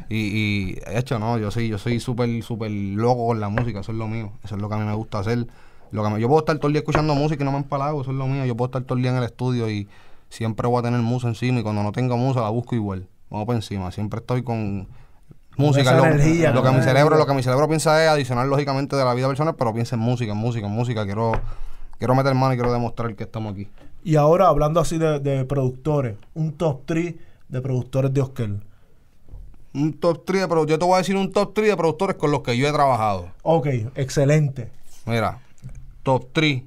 y, 0.09 0.15
y 0.17 0.73
de 0.73 0.99
hecho, 0.99 1.19
no, 1.19 1.37
yo 1.37 1.51
soy, 1.51 1.67
yo 1.69 1.77
soy 1.77 1.99
súper, 1.99 2.43
súper 2.43 2.71
loco 2.71 3.27
con 3.27 3.39
la 3.39 3.49
música, 3.49 3.79
eso 3.81 3.91
es 3.91 3.97
lo 3.97 4.07
mío. 4.07 4.31
Eso 4.43 4.55
es 4.55 4.61
lo 4.61 4.69
que 4.69 4.75
a 4.75 4.77
mí 4.77 4.85
me 4.85 4.93
gusta 4.93 5.19
hacer. 5.19 5.47
Lo 5.91 6.03
que 6.03 6.09
me- 6.09 6.19
yo 6.19 6.27
puedo 6.27 6.39
estar 6.39 6.57
todo 6.57 6.67
el 6.67 6.73
día 6.73 6.79
escuchando 6.79 7.13
música 7.15 7.43
y 7.43 7.45
no 7.45 7.51
me 7.51 7.57
empalago, 7.59 8.01
eso 8.01 8.11
es 8.11 8.17
lo 8.17 8.27
mío. 8.27 8.45
Yo 8.45 8.55
puedo 8.55 8.67
estar 8.67 8.81
todo 8.83 8.95
el 8.97 9.03
día 9.03 9.11
en 9.11 9.17
el 9.17 9.23
estudio 9.23 9.69
y 9.69 9.87
siempre 10.29 10.67
voy 10.67 10.79
a 10.79 10.83
tener 10.83 10.99
musa 11.01 11.27
encima 11.27 11.59
y 11.59 11.63
cuando 11.63 11.83
no 11.83 11.91
tengo 11.91 12.17
musa 12.17 12.41
la 12.41 12.49
busco 12.49 12.73
igual. 12.75 13.07
Vamos 13.29 13.45
para 13.47 13.57
encima. 13.57 13.91
Siempre 13.91 14.19
estoy 14.19 14.43
con 14.43 14.87
música. 15.57 15.95
Lo, 15.95 16.05
energía, 16.05 16.51
lo 16.51 16.63
que 16.63 16.71
mi 16.71 16.81
cerebro, 16.81 17.15
lo 17.17 17.25
que 17.27 17.33
mi 17.35 17.43
cerebro 17.43 17.67
piensa 17.67 18.03
es 18.03 18.09
adicional 18.09 18.49
lógicamente 18.49 18.95
de 18.95 19.05
la 19.05 19.13
vida 19.13 19.27
personal, 19.27 19.55
pero 19.55 19.71
piensa 19.73 19.95
en 19.95 20.01
música, 20.01 20.31
en 20.31 20.37
música, 20.39 20.65
en 20.65 20.73
música. 20.73 21.05
Quiero, 21.05 21.33
quiero 22.03 22.15
meter 22.15 22.35
mano 22.35 22.53
y 22.53 22.57
quiero 22.57 22.73
demostrar 22.73 23.15
que 23.15 23.23
estamos 23.23 23.53
aquí. 23.53 23.69
Y 24.03 24.17
ahora, 24.17 24.49
hablando 24.49 24.81
así 24.81 24.97
de, 24.97 25.21
de 25.21 25.45
productores, 25.45 26.17
un 26.33 26.51
top 26.51 26.81
3 26.85 27.15
de 27.47 27.61
productores 27.61 28.13
de 28.13 28.19
Oscar. 28.19 28.49
Un 29.73 29.93
top 29.93 30.25
3 30.25 30.41
de 30.41 30.47
produ- 30.49 30.67
Yo 30.67 30.77
te 30.77 30.83
voy 30.83 30.95
a 30.95 30.97
decir 30.97 31.15
un 31.15 31.31
top 31.31 31.53
3 31.53 31.69
de 31.69 31.77
productores 31.77 32.17
con 32.17 32.29
los 32.29 32.41
que 32.41 32.57
yo 32.57 32.67
he 32.67 32.73
trabajado. 32.73 33.31
Ok, 33.43 33.67
excelente. 33.95 34.69
Mira, 35.05 35.39
top 36.03 36.27
3. 36.33 36.63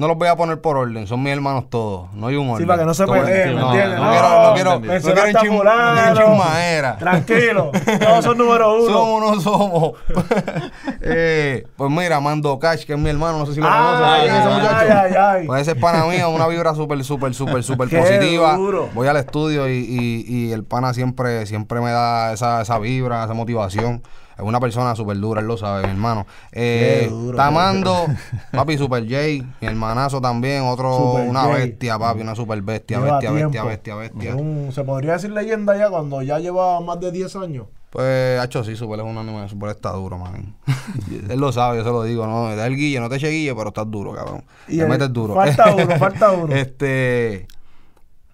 No 0.00 0.08
los 0.08 0.16
voy 0.16 0.28
a 0.28 0.34
poner 0.36 0.58
por 0.62 0.78
orden, 0.78 1.06
son 1.06 1.22
mis 1.22 1.30
hermanos 1.30 1.68
todos. 1.68 2.10
No 2.14 2.28
hay 2.28 2.36
un 2.36 2.48
orden. 2.48 2.66
para 2.66 2.78
que 2.80 2.86
no 2.86 2.94
se 2.94 3.06
peleen, 3.06 3.54
¿me 3.54 3.60
no, 3.60 3.66
entiendes? 3.70 3.98
No, 3.98 4.04
No, 4.06 4.10
quiero, 4.12 4.28
no 4.30 4.42
no, 4.48 4.54
quiero, 4.54 4.80
no 4.80 4.80
quiero 4.80 5.52
fulano. 5.58 6.20
chismadera. 6.20 6.96
Tranquilo, 6.96 7.70
todos 8.00 8.24
son 8.24 8.38
número 8.38 8.76
uno. 8.82 8.90
Somos 8.90 9.20
no 9.36 9.40
somos. 9.42 9.92
Eh, 11.02 11.66
pues 11.76 11.90
mira, 11.90 12.20
Mando 12.20 12.58
Cash, 12.58 12.84
que 12.84 12.92
es 12.94 12.98
mi 12.98 13.10
hermano, 13.10 13.38
no 13.38 13.46
sé 13.46 13.54
si 13.54 13.60
lo 13.60 13.66
conoces. 13.68 14.06
Ay, 14.06 14.20
¿quién 14.22 14.34
es 14.34 14.40
ese 14.40 14.48
ay, 14.48 14.54
muchacho? 14.60 14.98
ay, 15.00 15.14
ay. 15.40 15.46
Pues 15.46 15.62
ese 15.62 15.70
es 15.72 15.76
pana 15.78 16.04
mío, 16.06 16.30
una 16.30 16.46
vibra 16.46 16.74
súper, 16.74 17.02
súper, 17.04 17.34
súper, 17.34 17.62
súper 17.62 17.88
positiva. 17.88 18.54
duro. 18.54 18.88
Voy 18.94 19.08
al 19.08 19.16
estudio 19.16 19.68
y, 19.68 19.72
y- 19.78 20.24
y 20.26 20.52
el 20.52 20.64
pana 20.64 20.92
siempre, 20.94 21.46
siempre 21.46 21.80
me 21.80 21.90
da 21.90 22.32
esa, 22.32 22.60
esa 22.62 22.78
vibra, 22.78 23.24
esa 23.24 23.34
motivación. 23.34 24.02
Es 24.40 24.46
una 24.46 24.58
persona 24.60 24.94
súper 24.96 25.18
dura, 25.18 25.40
él 25.40 25.46
lo 25.46 25.56
sabe, 25.56 25.84
mi 25.84 25.90
hermano. 25.90 26.26
Eh, 26.52 27.06
duro, 27.10 27.36
Tamando, 27.36 28.06
papi, 28.52 28.78
Super 28.78 29.04
J, 29.04 29.44
mi 29.60 29.66
hermanazo 29.66 30.20
también, 30.20 30.62
otro, 30.64 30.96
Super 30.96 31.28
una 31.28 31.42
J. 31.42 31.54
bestia, 31.54 31.98
papi, 31.98 32.20
una 32.22 32.34
super 32.34 32.60
bestia, 32.62 32.98
Lleva 32.98 33.12
bestia, 33.18 33.30
bestia, 33.32 33.50
tiempo. 33.50 33.68
bestia, 33.68 33.94
bestia. 33.96 34.34
Un- 34.36 34.72
se 34.72 34.82
podría 34.84 35.12
decir 35.12 35.30
leyenda 35.30 35.76
ya 35.76 35.90
cuando 35.90 36.22
ya 36.22 36.38
lleva 36.38 36.80
más 36.80 36.98
de 37.00 37.12
10 37.12 37.36
años. 37.36 37.66
Pues, 37.90 38.42
hecho 38.44 38.62
sí, 38.64 38.76
Super 38.76 39.00
es 39.00 39.04
un 39.04 39.18
anime, 39.18 39.48
Super 39.48 39.70
está 39.70 39.90
duro, 39.92 40.16
man. 40.16 40.54
Él 41.28 41.40
lo 41.40 41.50
sabe, 41.52 41.78
yo 41.78 41.84
se 41.84 41.90
lo 41.90 42.02
digo, 42.04 42.26
¿no? 42.26 42.54
Da 42.56 42.66
el 42.66 42.76
guille, 42.76 43.00
no 43.00 43.08
te 43.08 43.16
eche 43.16 43.28
guille, 43.28 43.54
pero 43.54 43.68
estás 43.68 43.90
duro, 43.90 44.12
cabrón. 44.14 44.44
Y 44.68 44.78
te 44.78 44.86
metes 44.86 45.12
duro. 45.12 45.34
falta 45.34 45.74
uno, 45.74 45.86
falta 45.98 46.30
uno. 46.30 46.54
Este, 46.54 47.46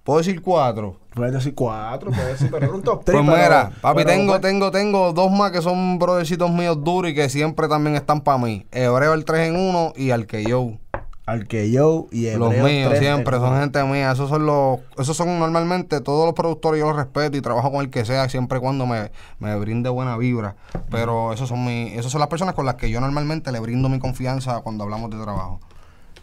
¿puedo 0.05 0.19
decir 0.19 0.41
cuatro? 0.43 0.99
Puedes 1.17 1.33
decir 1.33 1.55
4, 1.55 2.11
puedes 2.11 2.33
decir, 2.33 2.51
pero 2.51 2.67
era 2.67 2.75
un 2.75 2.83
top 2.83 3.03
3. 3.03 3.23
Pues 3.25 3.39
mira, 3.39 3.73
papi, 3.81 4.05
tengo, 4.05 4.39
tengo, 4.39 4.71
tengo 4.71 5.15
dos 5.15 5.33
más 5.33 5.51
que 5.51 5.63
son 5.63 5.99
brothercitos 5.99 6.51
míos 6.51 6.85
duros 6.85 7.11
y 7.11 7.15
que 7.15 7.31
siempre 7.31 7.69
también 7.69 7.97
están 7.97 8.21
para 8.21 8.37
mí. 8.37 8.67
Hebreo 8.71 9.15
el 9.15 9.25
3 9.25 9.49
en 9.49 9.57
1 9.57 9.95
y 9.97 10.11
Arqueyo. 10.11 10.73
Al 11.25 11.49
que 11.49 11.71
yo 11.71 12.07
y 12.13 12.31
Los 12.33 12.53
Hebreo 12.53 12.65
míos 12.65 12.89
3 12.91 13.01
siempre, 13.01 13.37
en 13.37 13.43
son 13.43 13.53
uno. 13.53 13.61
gente 13.63 13.83
mía. 13.85 14.13
Esos 14.13 14.29
son 14.29 14.45
los, 14.45 14.81
esos 14.99 15.17
son 15.17 15.39
normalmente 15.39 16.03
todos 16.03 16.27
los 16.27 16.35
productores, 16.35 16.81
yo 16.81 16.87
los 16.89 16.97
respeto 16.97 17.39
y 17.39 17.41
trabajo 17.41 17.73
con 17.73 17.81
el 17.81 17.89
que 17.89 18.05
sea, 18.05 18.29
siempre 18.29 18.59
y 18.59 18.61
cuando 18.61 18.85
me, 18.85 19.11
me 19.39 19.57
brinde 19.57 19.89
buena 19.89 20.19
vibra. 20.19 20.57
Pero 20.91 21.33
esos 21.33 21.49
son 21.49 21.65
mi, 21.65 21.95
esos 21.95 22.13
son 22.13 22.19
las 22.19 22.29
personas 22.29 22.55
con 22.55 22.67
las 22.67 22.75
que 22.75 22.91
yo 22.91 23.01
normalmente 23.01 23.51
le 23.53 23.61
brindo 23.61 23.89
mi 23.89 23.99
confianza 23.99 24.61
cuando 24.61 24.85
hablamos 24.85 25.09
de 25.09 25.17
trabajo. 25.17 25.61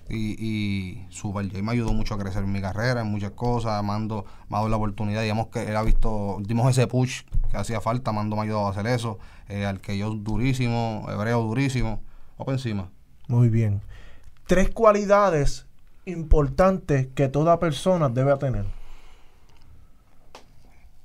Y, 0.10 0.36
y 0.38 1.08
Super 1.10 1.48
J 1.50 1.64
me 1.64 1.72
ayudó 1.72 1.94
mucho 1.94 2.14
a 2.16 2.18
crecer 2.18 2.44
en 2.44 2.52
mi 2.52 2.62
carrera, 2.62 3.02
en 3.02 3.08
muchas 3.08 3.32
cosas. 3.32 3.82
Mando 3.84 4.26
me 4.50 4.58
ha 4.58 4.60
dado 4.60 4.70
la 4.70 4.76
oportunidad. 4.78 5.22
Digamos 5.22 5.48
que 5.48 5.64
él 5.64 5.76
ha 5.76 5.82
visto, 5.84 6.38
dimos 6.42 6.70
ese 6.70 6.88
push 6.88 7.22
que 7.50 7.58
hacía 7.58 7.80
falta. 7.82 8.12
Mando 8.12 8.36
me 8.36 8.42
ha 8.42 8.46
ayudado 8.46 8.68
a 8.68 8.72
hacer 8.72 8.86
eso. 8.88 9.18
Eh, 9.48 9.66
al 9.66 9.80
que 9.80 9.98
yo 9.98 10.12
durísimo, 10.12 11.06
Hebreo 11.10 11.42
durísimo. 11.44 12.02
Pa' 12.38 12.52
encima. 12.52 12.90
Muy 13.28 13.48
bien. 13.50 13.82
Tres 14.48 14.70
cualidades 14.72 15.66
importantes 16.06 17.08
que 17.16 17.30
toda 17.30 17.60
persona 17.60 18.10
debe 18.10 18.36
tener. 18.38 18.66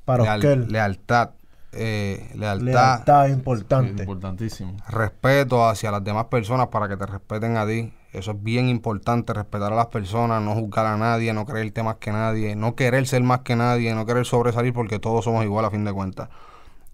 Para 0.05 0.25
Leal- 0.25 0.39
Oscar. 0.39 0.59
lealtad. 0.71 1.31
eh, 1.73 2.31
lealtad. 2.35 2.65
Lealtad 2.65 3.29
importante. 3.29 4.03
importantísimo. 4.03 4.75
respeto 4.89 5.69
hacia 5.69 5.91
las 5.91 6.03
demás 6.03 6.25
personas 6.27 6.69
para 6.69 6.89
que 6.89 6.97
te 6.97 7.07
respeten 7.07 7.57
a 7.57 7.67
ti. 7.67 7.93
Eso 8.13 8.31
es 8.31 8.43
bien 8.43 8.69
importante, 8.69 9.35
respetar 9.35 9.73
a 9.73 9.77
las 9.77 9.89
personas, 9.89 10.43
no 10.43 10.55
juzgar 10.55 10.87
a 10.87 10.97
nadie, 10.97 11.33
no 11.35 11.45
creerte 11.45 11.83
más 11.83 11.97
que 11.97 12.11
nadie, 12.11 12.57
no 12.57 12.75
querer 12.75 13.07
ser 13.07 13.23
más 13.23 13.41
que 13.41 13.55
nadie, 13.55 13.95
no 13.95 14.07
querer 14.07 14.25
sobresalir 14.25 14.73
porque 14.73 14.99
todos 14.99 15.25
somos 15.25 15.45
igual 15.45 15.67
a 15.67 15.71
fin 15.71 15.85
de 15.85 15.93
cuentas. 15.93 16.31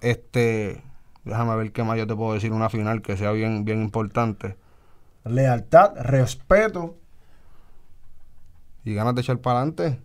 Este, 0.00 0.82
déjame 1.24 1.54
ver 1.56 1.70
qué 1.70 1.84
más 1.84 1.96
yo 1.98 2.06
te 2.06 2.16
puedo 2.16 2.34
decir, 2.34 2.52
una 2.52 2.68
final 2.68 3.00
que 3.00 3.16
sea 3.16 3.30
bien, 3.30 3.64
bien 3.64 3.80
importante. 3.80 4.56
Lealtad, 5.24 5.92
respeto. 6.00 6.96
Y 8.84 8.92
ganas 8.94 9.14
de 9.14 9.20
echar 9.20 9.38
para 9.38 9.60
adelante. 9.60 10.00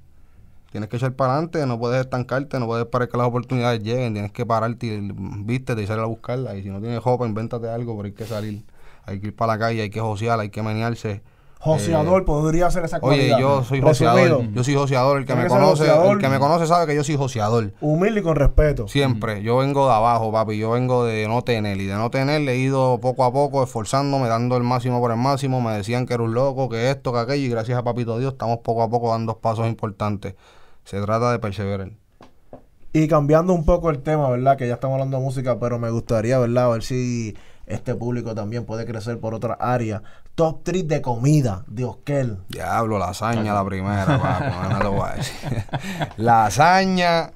Tienes 0.72 0.90
que 0.90 0.98
echar 0.98 1.14
para 1.14 1.34
adelante, 1.34 1.66
no 1.66 1.80
puedes 1.80 2.00
estancarte, 2.00 2.60
no 2.60 2.68
puedes 2.68 2.86
esperar 2.86 3.10
que 3.10 3.18
las 3.18 3.28
oportunidades 3.28 3.82
lleguen, 3.82 4.14
tienes 4.14 4.32
que 4.32 4.46
pararte 4.46 4.86
y 4.86 5.12
vístete 5.44 5.82
y 5.82 5.88
salir 5.88 6.04
a 6.04 6.06
buscarlas. 6.06 6.56
Y 6.56 6.64
si 6.64 6.70
no 6.70 6.80
tienes 6.80 7.04
ropa, 7.04 7.26
invéntate 7.26 7.68
algo, 7.68 7.96
pero 7.98 8.06
hay 8.06 8.14
que 8.14 8.26
salir. 8.26 8.64
Hay 9.10 9.20
que 9.20 9.28
ir 9.28 9.36
para 9.36 9.54
la 9.54 9.60
calle, 9.60 9.82
hay 9.82 9.90
que 9.90 10.00
josear, 10.00 10.40
hay 10.40 10.50
que 10.50 10.62
menearse. 10.62 11.22
Joseador 11.62 12.24
podría 12.24 12.72
ser 12.72 12.86
esa 12.86 12.98
Eh, 12.98 13.02
Oye, 13.02 13.36
yo 13.38 13.66
soy 13.66 13.82
joseador. 13.82 14.50
Yo 14.54 14.64
soy 14.64 14.76
joseador. 14.76 15.18
El 15.18 15.26
que 15.26 15.36
me 15.36 15.48
conoce, 15.48 15.84
joseador. 15.84 16.16
el 16.16 16.20
que 16.20 16.30
me 16.30 16.40
conoce 16.40 16.68
sabe 16.68 16.88
que 16.88 16.96
yo 16.96 17.04
soy 17.04 17.18
joseador. 17.18 17.74
Humilde 17.82 18.22
y 18.22 18.24
con 18.24 18.38
respeto. 18.38 18.88
Siempre. 18.88 19.44
Yo 19.44 19.58
vengo 19.58 19.86
de 19.86 19.94
abajo, 19.94 20.32
papi. 20.32 20.58
Yo 20.58 20.72
vengo 20.72 21.04
de 21.04 21.28
no 21.28 21.42
tener. 21.42 21.82
Y 21.82 21.86
de 21.86 21.96
no 21.96 22.10
tener, 22.10 22.40
le 22.42 22.54
he 22.54 22.58
ido 22.58 23.00
poco 23.02 23.26
a 23.26 23.34
poco 23.34 23.62
esforzándome, 23.62 24.30
dando 24.30 24.56
el 24.56 24.64
máximo 24.64 25.02
por 25.02 25.12
el 25.12 25.18
máximo. 25.18 25.60
Me 25.60 25.74
decían 25.74 26.06
que 26.06 26.14
era 26.14 26.24
un 26.24 26.34
loco, 26.34 26.70
que 26.70 26.92
esto, 26.92 27.12
que 27.12 27.20
aquello. 27.20 27.46
Y 27.46 27.50
gracias 27.50 27.78
a 27.78 27.84
Papito 27.84 28.18
Dios, 28.18 28.32
estamos 28.32 28.60
poco 28.60 28.82
a 28.82 28.90
poco 28.90 29.10
dando 29.12 29.38
pasos 29.40 29.68
importantes. 29.68 30.36
Se 30.86 31.02
trata 31.02 31.30
de 31.34 31.40
perseverar. 31.40 31.92
Y 32.94 33.08
cambiando 33.10 33.54
un 33.54 33.66
poco 33.66 33.90
el 33.90 34.00
tema, 34.00 34.30
¿verdad? 34.30 34.58
Que 34.58 34.68
ya 34.68 34.76
estamos 34.76 34.96
hablando 34.96 35.18
de 35.18 35.24
música, 35.24 35.60
pero 35.60 35.78
me 35.78 35.92
gustaría, 35.92 36.40
¿verdad? 36.40 36.66
A 36.66 36.70
ver 36.70 36.84
si 36.84 37.36
este 37.70 37.96
público 37.96 38.36
también 38.36 38.66
puede 38.66 38.86
crecer 38.86 39.20
por 39.20 39.34
otras 39.34 39.58
áreas. 39.60 40.02
Top 40.36 40.62
3 40.64 40.88
de 40.88 41.02
comida 41.02 41.64
de 41.68 41.86
Oscar. 41.86 42.38
Diablo, 42.50 42.98
lasaña 42.98 43.54
la 43.54 43.64
primera, 43.64 44.70
no, 44.72 44.80
te 44.80 44.88
voy 44.88 45.08
a 45.08 45.16
decir. 45.16 45.64
lasaña. 46.18 47.32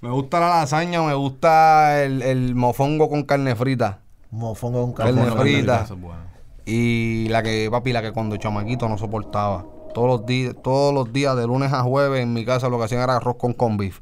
Me 0.00 0.10
gusta 0.10 0.40
la 0.40 0.48
lasaña, 0.48 1.02
me 1.02 1.14
gusta 1.14 2.02
el, 2.02 2.22
el 2.22 2.54
mofongo 2.54 3.10
con 3.10 3.24
carne 3.24 3.54
frita. 3.54 3.98
Mofongo 4.30 4.82
con 4.82 4.92
Carne 4.92 5.24
carne 5.24 5.40
frita. 5.40 5.82
Eso 5.82 5.94
es 5.94 6.00
bueno. 6.00 6.22
Y 6.64 7.28
la 7.28 7.42
que, 7.42 7.68
papi, 7.70 7.92
la 7.92 8.00
que 8.00 8.12
cuando 8.12 8.36
chamaquito 8.36 8.88
no 8.88 8.96
soportaba. 8.96 9.66
Todos 9.92 10.06
los 10.06 10.26
días, 10.26 10.54
todos 10.62 10.94
los 10.94 11.12
días, 11.12 11.36
de 11.36 11.46
lunes 11.46 11.72
a 11.72 11.82
jueves, 11.82 12.22
en 12.22 12.32
mi 12.32 12.44
casa 12.44 12.68
lo 12.68 12.78
que 12.78 12.84
hacían 12.84 13.02
era 13.02 13.16
arroz 13.16 13.36
con 13.36 13.52
con 13.52 13.76
beef. 13.76 14.00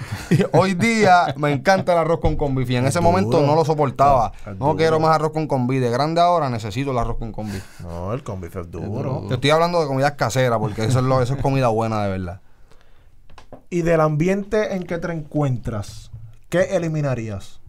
Hoy 0.52 0.74
día 0.74 1.34
me 1.36 1.52
encanta 1.52 1.92
el 1.92 1.98
arroz 1.98 2.20
con 2.20 2.36
con 2.36 2.54
beef 2.54 2.70
y 2.70 2.76
en 2.76 2.86
ese 2.86 2.98
duro. 2.98 3.10
momento 3.10 3.42
no 3.42 3.54
lo 3.54 3.64
soportaba. 3.64 4.32
Es 4.40 4.46
No 4.58 4.66
duro. 4.66 4.76
quiero 4.76 5.00
más 5.00 5.14
arroz 5.14 5.32
con 5.32 5.46
con 5.46 5.66
beef. 5.66 5.82
De 5.82 5.90
grande 5.90 6.20
ahora 6.20 6.48
necesito 6.50 6.90
el 6.92 6.98
arroz 6.98 7.18
con 7.18 7.32
con 7.32 7.50
beef. 7.50 7.80
No, 7.80 8.12
el 8.12 8.22
combi 8.22 8.48
es 8.48 8.70
duro. 8.70 9.24
Te 9.28 9.34
estoy 9.34 9.50
hablando 9.50 9.80
de 9.80 9.86
comidas 9.86 10.12
caseras 10.12 10.58
porque 10.58 10.84
eso 10.84 10.98
es, 11.00 11.04
lo, 11.04 11.20
eso 11.22 11.34
es 11.34 11.42
comida 11.42 11.68
buena 11.68 12.02
de 12.04 12.10
verdad. 12.10 12.40
Y 13.70 13.82
del 13.82 14.00
ambiente 14.00 14.74
en 14.74 14.84
que 14.84 14.98
te 14.98 15.12
encuentras, 15.12 16.10
¿qué 16.48 16.76
eliminarías? 16.76 17.60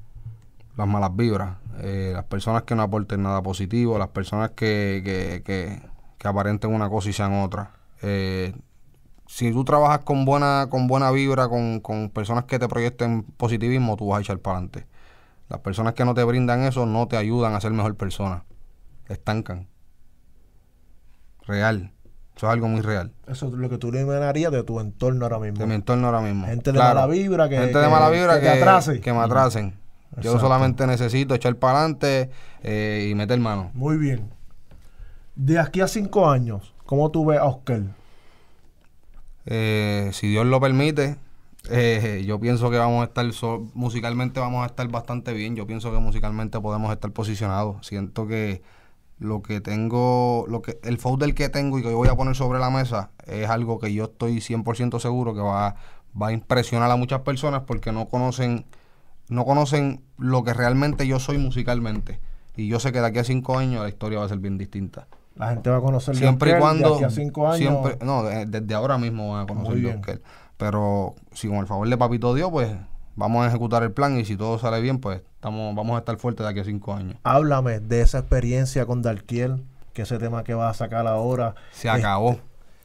las 0.75 0.87
malas 0.87 1.15
vibras, 1.15 1.57
eh, 1.81 2.11
las 2.15 2.23
personas 2.23 2.63
que 2.63 2.73
no 2.73 2.81
aporten 2.81 3.21
nada 3.21 3.43
positivo, 3.43 3.99
las 3.99 4.07
personas 4.07 4.49
que, 4.55 5.01
que, 5.05 5.43
que, 5.45 5.79
que 6.17 6.27
aparenten 6.27 6.73
una 6.73 6.89
cosa 6.89 7.09
y 7.09 7.13
sean 7.13 7.41
otra. 7.43 7.71
Eh, 8.01 8.55
si 9.33 9.51
tú 9.51 9.65
trabajas 9.65 10.01
con 10.03 10.25
buena, 10.25 10.67
con 10.69 10.85
buena 10.85 11.09
vibra, 11.09 11.47
con, 11.47 11.79
con 11.79 12.11
personas 12.11 12.43
que 12.43 12.59
te 12.59 12.67
proyecten 12.67 13.23
positivismo, 13.23 13.97
tú 13.97 14.09
vas 14.09 14.19
a 14.19 14.21
echar 14.21 14.37
para 14.37 14.57
adelante. 14.57 14.85
Las 15.49 15.59
personas 15.61 15.95
que 15.95 16.05
no 16.05 16.13
te 16.13 16.23
brindan 16.23 16.61
eso 16.61 16.85
no 16.85 17.07
te 17.07 17.17
ayudan 17.17 17.55
a 17.55 17.59
ser 17.59 17.71
mejor 17.71 17.95
persona. 17.95 18.43
Estancan. 19.09 19.67
Real. 21.47 21.91
Eso 22.37 22.45
es 22.45 22.53
algo 22.53 22.67
muy 22.67 22.81
real. 22.81 23.11
Eso 23.25 23.47
es 23.47 23.53
lo 23.53 23.69
que 23.69 23.79
tú 23.79 23.89
eliminarías 23.89 24.51
de 24.51 24.61
tu 24.63 24.79
entorno 24.79 25.25
ahora 25.25 25.39
mismo. 25.39 25.57
De 25.57 25.65
mi 25.65 25.73
entorno 25.73 26.05
ahora 26.05 26.21
mismo. 26.21 26.45
Gente 26.45 26.71
de 26.71 26.77
mala 26.77 27.07
vibra 27.07 27.49
que- 27.49 27.57
Gente 27.57 27.79
de 27.79 27.85
que- 27.85 27.89
mala 27.91 28.09
vibra 28.11 28.35
que 28.35 28.41
que, 28.41 28.51
te 28.51 28.59
atrase. 28.61 29.01
que 29.01 29.13
me 29.13 29.19
atrasen. 29.19 29.73
Yo 30.21 30.37
solamente 30.39 30.85
necesito 30.85 31.33
echar 31.33 31.55
para 31.55 31.79
adelante 31.79 32.29
eh, 32.61 33.07
y 33.09 33.15
meter 33.15 33.39
mano. 33.39 33.71
Muy 33.73 33.97
bien. 33.97 34.29
De 35.35 35.57
aquí 35.57 35.81
a 35.81 35.87
cinco 35.87 36.29
años, 36.29 36.71
¿cómo 36.85 37.09
tú 37.09 37.25
ves 37.25 37.39
a 37.39 37.45
Oscar? 37.45 37.81
Eh, 39.45 40.09
si 40.13 40.27
Dios 40.29 40.45
lo 40.45 40.59
permite, 40.59 41.17
eh, 41.69 42.23
yo 42.25 42.39
pienso 42.39 42.69
que 42.69 42.77
vamos 42.77 43.01
a 43.01 43.05
estar, 43.05 43.25
musicalmente 43.73 44.39
vamos 44.39 44.63
a 44.63 44.67
estar 44.67 44.87
bastante 44.89 45.33
bien. 45.33 45.55
Yo 45.55 45.65
pienso 45.67 45.91
que 45.91 45.99
musicalmente 45.99 46.59
podemos 46.59 46.91
estar 46.91 47.11
posicionados. 47.11 47.85
Siento 47.85 48.27
que 48.27 48.61
lo 49.19 49.41
que 49.41 49.61
tengo, 49.61 50.45
lo 50.49 50.61
que 50.61 50.79
el 50.83 50.97
folder 50.97 51.33
que 51.33 51.49
tengo 51.49 51.79
y 51.79 51.83
que 51.83 51.89
yo 51.89 51.97
voy 51.97 52.09
a 52.09 52.15
poner 52.15 52.35
sobre 52.35 52.59
la 52.59 52.69
mesa 52.69 53.11
es 53.25 53.49
algo 53.49 53.79
que 53.79 53.93
yo 53.93 54.05
estoy 54.05 54.37
100% 54.37 54.99
seguro 54.99 55.33
que 55.33 55.41
va, 55.41 55.75
va 56.19 56.27
a 56.27 56.31
impresionar 56.33 56.91
a 56.91 56.95
muchas 56.95 57.21
personas 57.21 57.63
porque 57.65 57.91
no 57.91 58.07
conocen, 58.07 58.65
no 59.29 59.45
conocen 59.45 60.03
lo 60.17 60.43
que 60.43 60.53
realmente 60.53 61.07
yo 61.07 61.19
soy 61.19 61.37
musicalmente. 61.37 62.19
Y 62.55 62.67
yo 62.67 62.79
sé 62.79 62.91
que 62.91 62.99
de 62.99 63.07
aquí 63.07 63.19
a 63.19 63.23
cinco 63.23 63.57
años 63.57 63.81
la 63.81 63.89
historia 63.89 64.19
va 64.19 64.25
a 64.25 64.29
ser 64.29 64.39
bien 64.39 64.57
distinta. 64.57 65.07
La 65.35 65.49
gente 65.49 65.69
va 65.69 65.77
a 65.77 65.81
conocer 65.81 66.15
Siempre 66.15 66.51
y 66.51 66.59
cuando. 66.59 66.89
de 66.89 66.95
aquí 66.95 67.03
a 67.05 67.09
cinco 67.09 67.47
años. 67.47 67.57
Siempre, 67.57 67.97
no, 68.05 68.23
de- 68.23 68.45
desde 68.45 68.73
ahora 68.75 68.97
mismo 68.97 69.33
van 69.33 69.43
a 69.43 69.47
conocer. 69.47 69.85
Oscar. 69.95 70.21
Pero 70.57 71.15
si 71.33 71.47
con 71.47 71.57
el 71.57 71.67
favor 71.67 71.87
de 71.89 71.97
Papito 71.97 72.33
Dios, 72.35 72.49
pues 72.51 72.69
vamos 73.15 73.43
a 73.43 73.47
ejecutar 73.49 73.83
el 73.83 73.91
plan 73.91 74.17
y 74.19 74.25
si 74.25 74.37
todo 74.37 74.59
sale 74.59 74.79
bien, 74.81 74.99
pues 74.99 75.21
estamos, 75.35 75.73
vamos 75.75 75.95
a 75.95 75.99
estar 75.99 76.15
fuertes 76.17 76.45
de 76.45 76.49
aquí 76.51 76.59
a 76.59 76.63
cinco 76.63 76.93
años. 76.93 77.15
Háblame 77.23 77.79
de 77.79 78.01
esa 78.01 78.19
experiencia 78.19 78.85
con 78.85 79.01
Darkiel, 79.01 79.63
que 79.93 80.03
ese 80.03 80.17
tema 80.19 80.43
que 80.43 80.53
vas 80.53 80.75
a 80.75 80.85
sacar 80.85 81.07
ahora. 81.07 81.55
Se 81.71 81.89
acabó. 81.89 82.37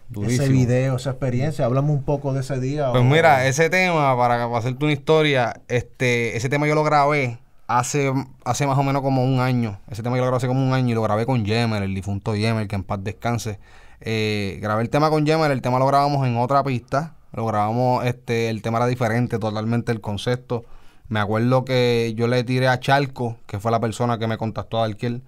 Durísimo. 0.08 0.44
Ese 0.44 0.52
video, 0.52 0.96
esa 0.96 1.10
experiencia. 1.10 1.66
Háblame 1.66 1.90
un 1.90 2.02
poco 2.02 2.32
de 2.32 2.40
ese 2.40 2.58
día. 2.58 2.90
Pues 2.92 3.02
o- 3.02 3.04
mira, 3.04 3.46
ese 3.46 3.68
tema, 3.68 4.16
para, 4.16 4.46
para 4.46 4.58
hacerte 4.58 4.82
una 4.84 4.94
historia, 4.94 5.60
este, 5.68 6.34
ese 6.36 6.48
tema 6.48 6.66
yo 6.66 6.74
lo 6.74 6.82
grabé 6.82 7.38
hace, 7.68 8.12
hace 8.44 8.66
más 8.66 8.76
o 8.76 8.82
menos 8.82 9.02
como 9.02 9.22
un 9.22 9.38
año. 9.38 9.78
Ese 9.88 10.02
tema 10.02 10.16
yo 10.16 10.22
lo 10.22 10.26
grabé 10.26 10.38
hace 10.38 10.48
como 10.48 10.66
un 10.66 10.72
año 10.72 10.90
y 10.90 10.94
lo 10.94 11.02
grabé 11.02 11.26
con 11.26 11.44
Yemer, 11.44 11.82
el 11.82 11.94
difunto 11.94 12.34
Yemer, 12.34 12.66
que 12.66 12.74
en 12.74 12.82
paz 12.82 12.98
descanse. 13.04 13.60
Eh, 14.00 14.58
grabé 14.60 14.82
el 14.82 14.90
tema 14.90 15.10
con 15.10 15.24
Yemer, 15.24 15.50
el 15.52 15.62
tema 15.62 15.78
lo 15.78 15.86
grabamos 15.86 16.26
en 16.26 16.36
otra 16.36 16.64
pista. 16.64 17.14
Lo 17.32 17.46
grabamos, 17.46 18.04
este, 18.06 18.48
el 18.48 18.62
tema 18.62 18.78
era 18.78 18.86
diferente, 18.86 19.38
totalmente 19.38 19.92
el 19.92 20.00
concepto. 20.00 20.64
Me 21.08 21.20
acuerdo 21.20 21.64
que 21.64 22.14
yo 22.16 22.26
le 22.26 22.42
tiré 22.42 22.68
a 22.68 22.80
Charco, 22.80 23.36
que 23.46 23.60
fue 23.60 23.70
la 23.70 23.80
persona 23.80 24.18
que 24.18 24.26
me 24.26 24.38
contactó 24.38 24.78
a 24.78 24.88
Darkiel. 24.88 25.22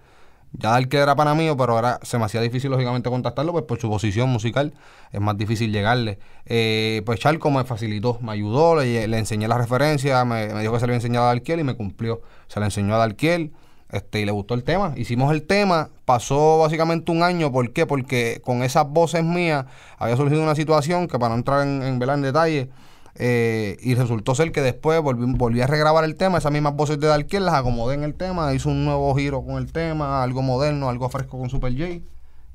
Ya 0.53 0.71
Darkiel 0.71 1.03
era 1.05 1.15
pana 1.15 1.35
mío, 1.35 1.57
pero 1.57 1.79
era, 1.79 2.01
se 2.03 2.19
me 2.19 2.25
hacía 2.25 2.41
difícil, 2.41 2.71
lógicamente, 2.71 3.09
contactarlo, 3.09 3.53
pues 3.53 3.65
por 3.65 3.81
su 3.81 3.89
posición 3.89 4.29
musical 4.31 4.75
es 5.13 5.21
más 5.21 5.37
difícil 5.37 5.73
llegarle. 5.73 6.19
Eh, 6.45 7.03
pues 7.07 7.21
Charco 7.21 7.51
me 7.51 7.65
facilitó, 7.65 8.19
me 8.21 8.33
ayudó, 8.33 8.75
le, 8.75 9.07
le 9.07 9.19
enseñé 9.19 9.47
la 9.47 9.59
referencia, 9.59 10.25
me, 10.25 10.53
me 10.53 10.61
dijo 10.61 10.73
que 10.73 10.81
se 10.81 10.87
le 10.87 10.91
había 10.91 10.97
enseñado 10.97 11.27
a 11.27 11.29
Darkiel 11.29 11.61
y 11.61 11.65
me 11.65 11.75
cumplió. 11.75 12.21
Se 12.49 12.59
le 12.59 12.67
enseñó 12.67 12.95
a 12.97 12.99
Darkiel 12.99 13.53
este, 13.91 14.21
y 14.21 14.25
le 14.25 14.33
gustó 14.33 14.55
el 14.55 14.65
tema. 14.65 14.93
Hicimos 14.97 15.33
el 15.33 15.43
tema, 15.43 15.91
pasó 16.05 16.59
básicamente 16.59 17.13
un 17.13 17.23
año. 17.23 17.53
¿Por 17.53 17.73
qué? 17.73 17.87
Porque 17.87 18.41
con 18.45 18.63
esas 18.63 18.89
voces 18.89 19.23
mías 19.25 19.67
había 19.99 20.17
surgido 20.17 20.43
una 20.43 20.55
situación 20.55 21.07
que 21.07 21.19
para 21.19 21.31
no 21.31 21.37
entrar 21.37 21.67
en, 21.67 21.83
en, 21.83 22.03
en 22.03 22.23
detalle, 22.23 22.71
eh, 23.17 23.77
y 23.81 23.95
resultó 23.95 24.35
ser 24.35 24.53
que 24.53 24.63
después 24.63 25.01
volví, 25.03 25.25
volví 25.35 25.61
a 25.61 25.67
regrabar 25.67 26.05
el 26.05 26.17
tema, 26.17 26.39
esas 26.39 26.53
mismas 26.53 26.75
voces 26.75 27.01
de 27.01 27.09
Darkiel 27.09 27.45
las 27.45 27.55
acomodé 27.55 27.95
en 27.95 28.05
el 28.05 28.15
tema, 28.15 28.55
hice 28.55 28.69
un 28.69 28.85
nuevo 28.85 29.15
giro 29.15 29.43
con 29.45 29.57
el 29.57 29.73
tema, 29.73 30.23
algo 30.23 30.43
moderno, 30.43 30.89
algo 30.89 31.09
fresco 31.09 31.39
con 31.39 31.51
Super 31.51 31.73
J 31.73 32.01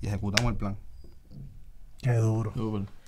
y 0.02 0.08
ejecutamos 0.08 0.52
el 0.52 0.58
plan. 0.58 0.78
Qué 2.02 2.14
duro. 2.14 2.54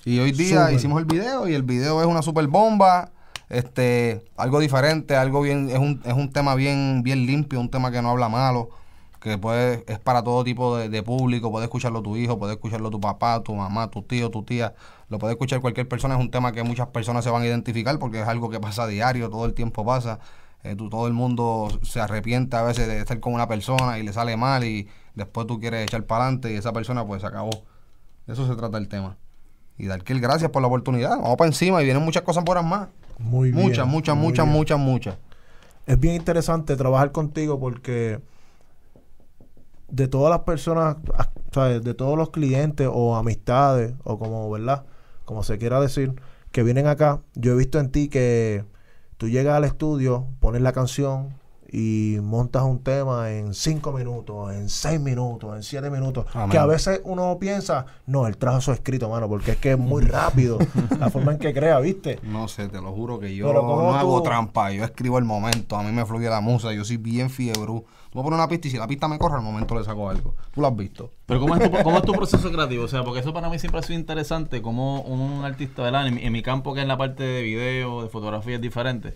Y 0.06 0.20
hoy 0.20 0.32
día 0.32 0.72
hicimos 0.72 1.00
el 1.00 1.06
video 1.06 1.48
y 1.48 1.54
el 1.54 1.64
video 1.64 2.02
es 2.02 2.08
una 2.08 2.22
super 2.22 2.48
bomba, 2.48 3.12
este, 3.50 4.26
algo 4.36 4.60
diferente, 4.60 5.16
algo 5.16 5.42
bien, 5.42 5.70
es 5.70 5.80
un, 5.80 6.02
es 6.06 6.14
un 6.14 6.32
tema 6.32 6.56
bien, 6.56 7.02
bien 7.04 7.26
limpio, 7.26 7.60
un 7.60 7.70
tema 7.70 7.92
que 7.92 8.02
no 8.02 8.10
habla 8.10 8.30
malo, 8.30 8.70
que 9.20 9.38
puede, 9.38 9.84
es 9.88 10.00
para 10.00 10.24
todo 10.24 10.44
tipo 10.44 10.78
de, 10.78 10.90
de 10.90 11.04
público, 11.04 11.52
puede 11.52 11.66
escucharlo 11.66 12.02
tu 12.02 12.16
hijo, 12.18 12.38
puede 12.38 12.54
escucharlo 12.54 12.90
tu 12.90 13.00
papá, 13.00 13.42
tu 13.44 13.54
mamá, 13.54 13.90
tu 13.90 14.02
tío, 14.02 14.30
tu 14.30 14.44
tía, 14.44 14.74
lo 15.10 15.20
puede 15.20 15.34
escuchar 15.34 15.62
cualquier 15.62 15.88
persona, 15.88 16.16
es 16.16 16.20
un 16.22 16.32
tema 16.32 16.52
que 16.52 16.64
muchas 16.64 16.88
personas 16.88 17.24
se 17.24 17.30
van 17.30 17.42
a 17.44 17.46
identificar 17.46 17.98
porque 18.00 18.22
es 18.22 18.28
algo 18.28 18.50
que 18.50 18.60
pasa 18.60 18.84
a 18.84 18.88
diario, 18.88 19.30
todo 19.30 19.46
el 19.46 19.54
tiempo 19.54 19.86
pasa. 19.86 20.20
Eh, 20.64 20.76
tú- 20.76 20.90
todo 20.90 21.08
el 21.08 21.14
mundo 21.14 21.70
se 21.84 22.02
arrepiente 22.02 22.58
a 22.58 22.64
veces 22.64 22.88
de 22.88 23.00
estar 23.00 23.20
con 23.20 23.34
una 23.34 23.48
persona 23.48 24.00
y 24.00 24.04
le 24.04 24.12
sale 24.12 24.36
mal 24.36 24.64
y 24.64 24.88
después 25.16 25.48
tú 25.48 25.60
quieres 25.60 25.84
echar 25.84 26.04
para 26.06 26.24
adelante 26.26 26.52
y 26.52 26.56
esa 26.58 26.74
persona 26.74 27.06
pues 27.06 27.22
se 27.22 27.28
acabó. 27.28 27.52
De 28.26 28.34
eso 28.34 28.46
se 28.48 28.56
trata 28.56 28.78
el 28.78 28.88
tema. 28.90 29.16
Y 29.78 29.86
Darkiel, 29.86 30.20
gracias 30.20 30.50
por 30.52 30.62
la 30.62 30.68
oportunidad. 30.68 31.12
Vamos 31.22 31.38
para 31.38 31.48
encima 31.48 31.82
y 31.82 31.86
vienen 31.86 32.04
muchas 32.04 32.24
cosas 32.24 32.44
buenas 32.44 32.66
más. 32.66 32.88
Muy 33.20 33.52
bien. 33.52 33.64
muchas, 33.64 33.88
muchas, 33.88 34.18
muchas, 34.18 34.48
muchas, 34.48 34.80
muchas. 34.80 35.18
Es 35.86 36.00
bien 36.00 36.16
interesante 36.16 36.76
trabajar 36.76 37.12
contigo 37.12 37.60
porque 37.60 38.20
de 39.90 40.08
todas 40.08 40.30
las 40.32 40.40
personas, 40.42 40.98
¿sabes? 41.54 41.82
de 41.84 41.94
todos 41.94 42.18
los 42.18 42.32
clientes 42.32 42.90
o 42.92 43.16
amistades 43.16 43.94
o 44.04 44.20
como, 44.20 44.50
¿verdad? 44.50 44.84
Como 45.28 45.44
se 45.44 45.58
quiera 45.58 45.82
decir, 45.82 46.14
que 46.54 46.64
vienen 46.64 46.88
acá, 46.88 47.22
yo 47.36 47.52
he 47.52 47.58
visto 47.58 47.82
en 47.82 47.92
ti 47.92 48.08
que 48.08 48.64
tú 49.18 49.28
llegas 49.28 49.58
al 49.58 49.66
estudio, 49.66 50.26
pones 50.40 50.62
la 50.62 50.72
canción 50.72 51.34
y 51.72 52.18
montas 52.22 52.64
un 52.64 52.82
tema 52.84 53.32
en 53.32 53.54
cinco 53.54 53.92
minutos, 53.92 54.54
en 54.54 54.70
seis 54.70 55.00
minutos, 55.00 55.56
en 55.56 55.64
siete 55.64 55.90
minutos. 55.90 56.26
Amén. 56.34 56.50
Que 56.50 56.58
a 56.58 56.66
veces 56.66 57.02
uno 57.04 57.38
piensa, 57.40 57.86
no, 58.06 58.28
él 58.28 58.38
trajo 58.38 58.60
eso 58.60 58.72
escrito, 58.74 59.10
mano, 59.10 59.28
porque 59.28 59.52
es 59.52 59.58
que 59.58 59.72
es 59.72 59.78
muy 59.78 60.04
rápido 60.04 60.58
la 61.00 61.10
forma 61.10 61.34
en 61.34 61.40
que 61.40 61.54
crea, 61.54 61.80
¿viste? 61.80 62.20
No 62.28 62.48
sé, 62.48 62.70
te 62.70 62.82
lo 62.82 62.92
juro 62.94 63.20
que 63.20 63.36
yo 63.36 63.48
Pero 63.48 63.62
¿cómo 63.62 63.82
no 63.82 63.96
hago 63.96 64.18
tú- 64.20 64.24
trampa. 64.24 64.72
Yo 64.72 64.84
escribo 64.84 65.18
el 65.18 65.26
momento. 65.26 65.76
A 65.76 65.84
mí 65.84 65.92
me 65.92 66.06
fluye 66.06 66.30
la 66.30 66.40
musa. 66.42 66.72
Yo 66.74 66.84
soy 66.86 66.98
bien 66.98 67.30
fiebre. 67.30 67.66
Tú 67.66 67.84
me 68.20 68.24
pones 68.24 68.38
una 68.40 68.48
pista 68.48 68.68
y 68.68 68.72
si 68.72 68.78
la 68.78 68.88
pista 68.88 69.08
me 69.08 69.18
corre, 69.20 69.36
al 69.36 69.42
momento 69.44 69.76
le 69.78 69.84
saco 69.84 70.10
algo. 70.10 70.36
Tú 70.52 70.62
lo 70.62 70.68
has 70.68 70.76
visto. 70.76 71.12
Pero 71.26 71.40
¿cómo 71.42 71.56
es, 71.56 71.64
tu, 71.70 71.84
¿cómo 71.84 71.98
es 71.98 72.04
tu 72.04 72.14
proceso 72.14 72.50
creativo? 72.52 72.86
O 72.86 72.88
sea, 72.88 73.04
porque 73.04 73.20
eso 73.20 73.34
para 73.34 73.50
mí 73.50 73.60
siempre 73.60 73.80
ha 73.80 73.84
sido 73.84 74.00
interesante, 74.00 74.62
como 74.62 75.02
un 75.02 75.44
artista, 75.44 75.82
¿verdad? 75.84 76.08
En, 76.08 76.18
en 76.18 76.32
mi 76.32 76.42
campo, 76.42 76.74
que 76.74 76.82
es 76.82 76.88
la 76.88 76.98
parte 76.98 77.24
de 77.24 77.42
video, 77.44 78.04
de 78.04 78.10
fotografía, 78.10 78.56
es 78.56 78.62
diferente. 78.62 79.16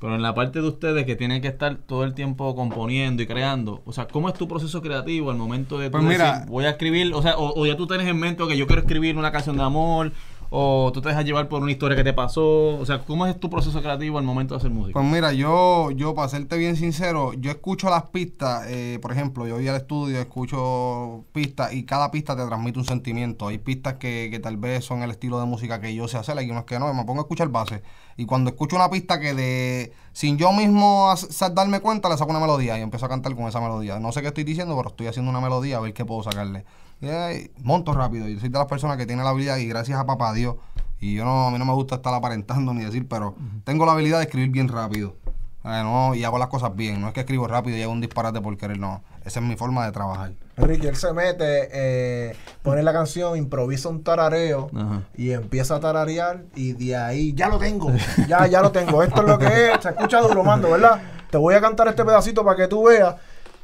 Pero 0.00 0.14
en 0.14 0.22
la 0.22 0.34
parte 0.34 0.62
de 0.62 0.66
ustedes 0.68 1.04
que 1.04 1.14
tienen 1.14 1.42
que 1.42 1.48
estar 1.48 1.76
todo 1.76 2.04
el 2.04 2.14
tiempo 2.14 2.54
componiendo 2.56 3.22
y 3.22 3.26
creando, 3.26 3.82
o 3.84 3.92
sea, 3.92 4.06
¿cómo 4.08 4.28
es 4.28 4.34
tu 4.34 4.48
proceso 4.48 4.80
creativo 4.80 5.30
al 5.30 5.36
momento 5.36 5.78
de 5.78 5.86
tú 5.90 5.92
Pues 5.92 6.04
mira- 6.04 6.32
decir, 6.32 6.48
voy 6.48 6.64
a 6.64 6.70
escribir, 6.70 7.12
o 7.14 7.20
sea, 7.20 7.36
o, 7.36 7.60
o 7.60 7.66
ya 7.66 7.76
tú 7.76 7.86
tienes 7.86 8.06
en 8.08 8.18
mente 8.18 8.42
que 8.48 8.56
yo 8.56 8.66
quiero 8.66 8.80
escribir 8.80 9.18
una 9.18 9.30
canción 9.30 9.56
de 9.58 9.62
amor, 9.62 10.12
o 10.50 10.90
tú 10.92 11.00
te 11.00 11.08
dejas 11.08 11.24
llevar 11.24 11.48
por 11.48 11.62
una 11.62 11.70
historia 11.70 11.96
que 11.96 12.02
te 12.02 12.12
pasó, 12.12 12.76
o 12.76 12.84
sea, 12.84 12.98
¿cómo 13.04 13.24
es 13.26 13.38
tu 13.38 13.48
proceso 13.48 13.80
creativo 13.80 14.18
al 14.18 14.24
momento 14.24 14.54
de 14.54 14.58
hacer 14.58 14.70
música? 14.70 14.98
Pues 14.98 15.10
mira, 15.10 15.32
yo, 15.32 15.92
yo 15.92 16.14
para 16.14 16.28
serte 16.28 16.58
bien 16.58 16.76
sincero, 16.76 17.32
yo 17.34 17.52
escucho 17.52 17.88
las 17.88 18.10
pistas, 18.10 18.64
eh, 18.68 18.98
por 19.00 19.12
ejemplo, 19.12 19.46
yo 19.46 19.54
voy 19.54 19.68
al 19.68 19.76
estudio, 19.76 20.18
escucho 20.20 21.24
pistas 21.32 21.72
y 21.72 21.84
cada 21.84 22.10
pista 22.10 22.36
te 22.36 22.44
transmite 22.44 22.80
un 22.80 22.84
sentimiento. 22.84 23.48
Hay 23.48 23.58
pistas 23.58 23.94
que, 23.94 24.28
que 24.30 24.40
tal 24.40 24.56
vez 24.56 24.84
son 24.84 25.02
el 25.02 25.10
estilo 25.10 25.38
de 25.38 25.46
música 25.46 25.80
que 25.80 25.94
yo 25.94 26.08
sé 26.08 26.18
hacer, 26.18 26.36
hay 26.36 26.50
unos 26.50 26.64
que 26.64 26.78
no, 26.80 26.92
me 26.92 27.04
pongo 27.04 27.20
a 27.20 27.22
escuchar 27.22 27.48
base. 27.48 27.82
Y 28.16 28.26
cuando 28.26 28.50
escucho 28.50 28.74
una 28.74 28.90
pista 28.90 29.20
que 29.20 29.34
de 29.34 29.92
sin 30.12 30.36
yo 30.36 30.52
mismo 30.52 31.14
darme 31.54 31.80
cuenta, 31.80 32.08
le 32.08 32.16
saco 32.16 32.30
una 32.30 32.40
melodía 32.40 32.76
y 32.76 32.82
empiezo 32.82 33.06
a 33.06 33.08
cantar 33.08 33.34
con 33.36 33.46
esa 33.46 33.60
melodía. 33.60 34.00
No 34.00 34.10
sé 34.10 34.20
qué 34.20 34.28
estoy 34.28 34.44
diciendo, 34.44 34.76
pero 34.76 34.90
estoy 34.90 35.06
haciendo 35.06 35.30
una 35.30 35.40
melodía 35.40 35.76
a 35.76 35.80
ver 35.80 35.94
qué 35.94 36.04
puedo 36.04 36.24
sacarle. 36.24 36.64
Y 37.00 37.08
ahí, 37.08 37.50
monto 37.62 37.92
rápido. 37.92 38.28
Yo 38.28 38.38
soy 38.38 38.48
de 38.48 38.58
las 38.58 38.66
personas 38.66 38.96
que 38.96 39.06
tiene 39.06 39.22
la 39.22 39.30
habilidad 39.30 39.56
y 39.56 39.66
gracias 39.66 39.98
a 39.98 40.04
papá 40.04 40.32
Dios. 40.32 40.56
Y 40.98 41.14
yo 41.14 41.24
no, 41.24 41.46
a 41.46 41.50
mí 41.50 41.58
no 41.58 41.64
me 41.64 41.72
gusta 41.72 41.96
estar 41.96 42.12
aparentando 42.12 42.74
ni 42.74 42.84
decir, 42.84 43.08
pero 43.08 43.34
tengo 43.64 43.86
la 43.86 43.92
habilidad 43.92 44.18
de 44.18 44.24
escribir 44.24 44.50
bien 44.50 44.68
rápido. 44.68 45.16
Eh, 45.64 45.80
no, 45.82 46.14
y 46.14 46.24
hago 46.24 46.38
las 46.38 46.48
cosas 46.48 46.74
bien. 46.74 47.00
No 47.00 47.08
es 47.08 47.14
que 47.14 47.20
escribo 47.20 47.46
rápido 47.46 47.76
y 47.76 47.82
hago 47.82 47.92
un 47.92 48.00
disparate 48.00 48.40
por 48.40 48.56
querer, 48.56 48.78
no. 48.78 49.02
Esa 49.24 49.40
es 49.40 49.46
mi 49.46 49.56
forma 49.56 49.84
de 49.84 49.92
trabajar. 49.92 50.32
Ricky, 50.56 50.86
él 50.86 50.96
se 50.96 51.12
mete, 51.12 51.68
eh, 51.72 52.36
pone 52.62 52.82
la 52.82 52.92
canción, 52.92 53.36
improvisa 53.36 53.88
un 53.88 54.02
tarareo 54.02 54.70
Ajá. 54.74 55.02
y 55.16 55.30
empieza 55.30 55.76
a 55.76 55.80
tararear 55.80 56.44
y 56.54 56.72
de 56.72 56.96
ahí, 56.96 57.32
ya 57.34 57.48
lo 57.48 57.58
tengo, 57.58 57.90
ya, 58.28 58.46
ya 58.46 58.60
lo 58.60 58.70
tengo. 58.72 59.02
Esto 59.02 59.22
es 59.22 59.26
lo 59.26 59.38
que 59.38 59.46
es, 59.46 59.82
se 59.82 59.90
escucha 59.90 60.20
duro, 60.20 60.42
mando, 60.44 60.70
¿verdad? 60.70 61.00
Te 61.30 61.38
voy 61.38 61.54
a 61.54 61.60
cantar 61.60 61.88
este 61.88 62.04
pedacito 62.04 62.44
para 62.44 62.56
que 62.56 62.66
tú 62.66 62.84
veas. 62.84 63.14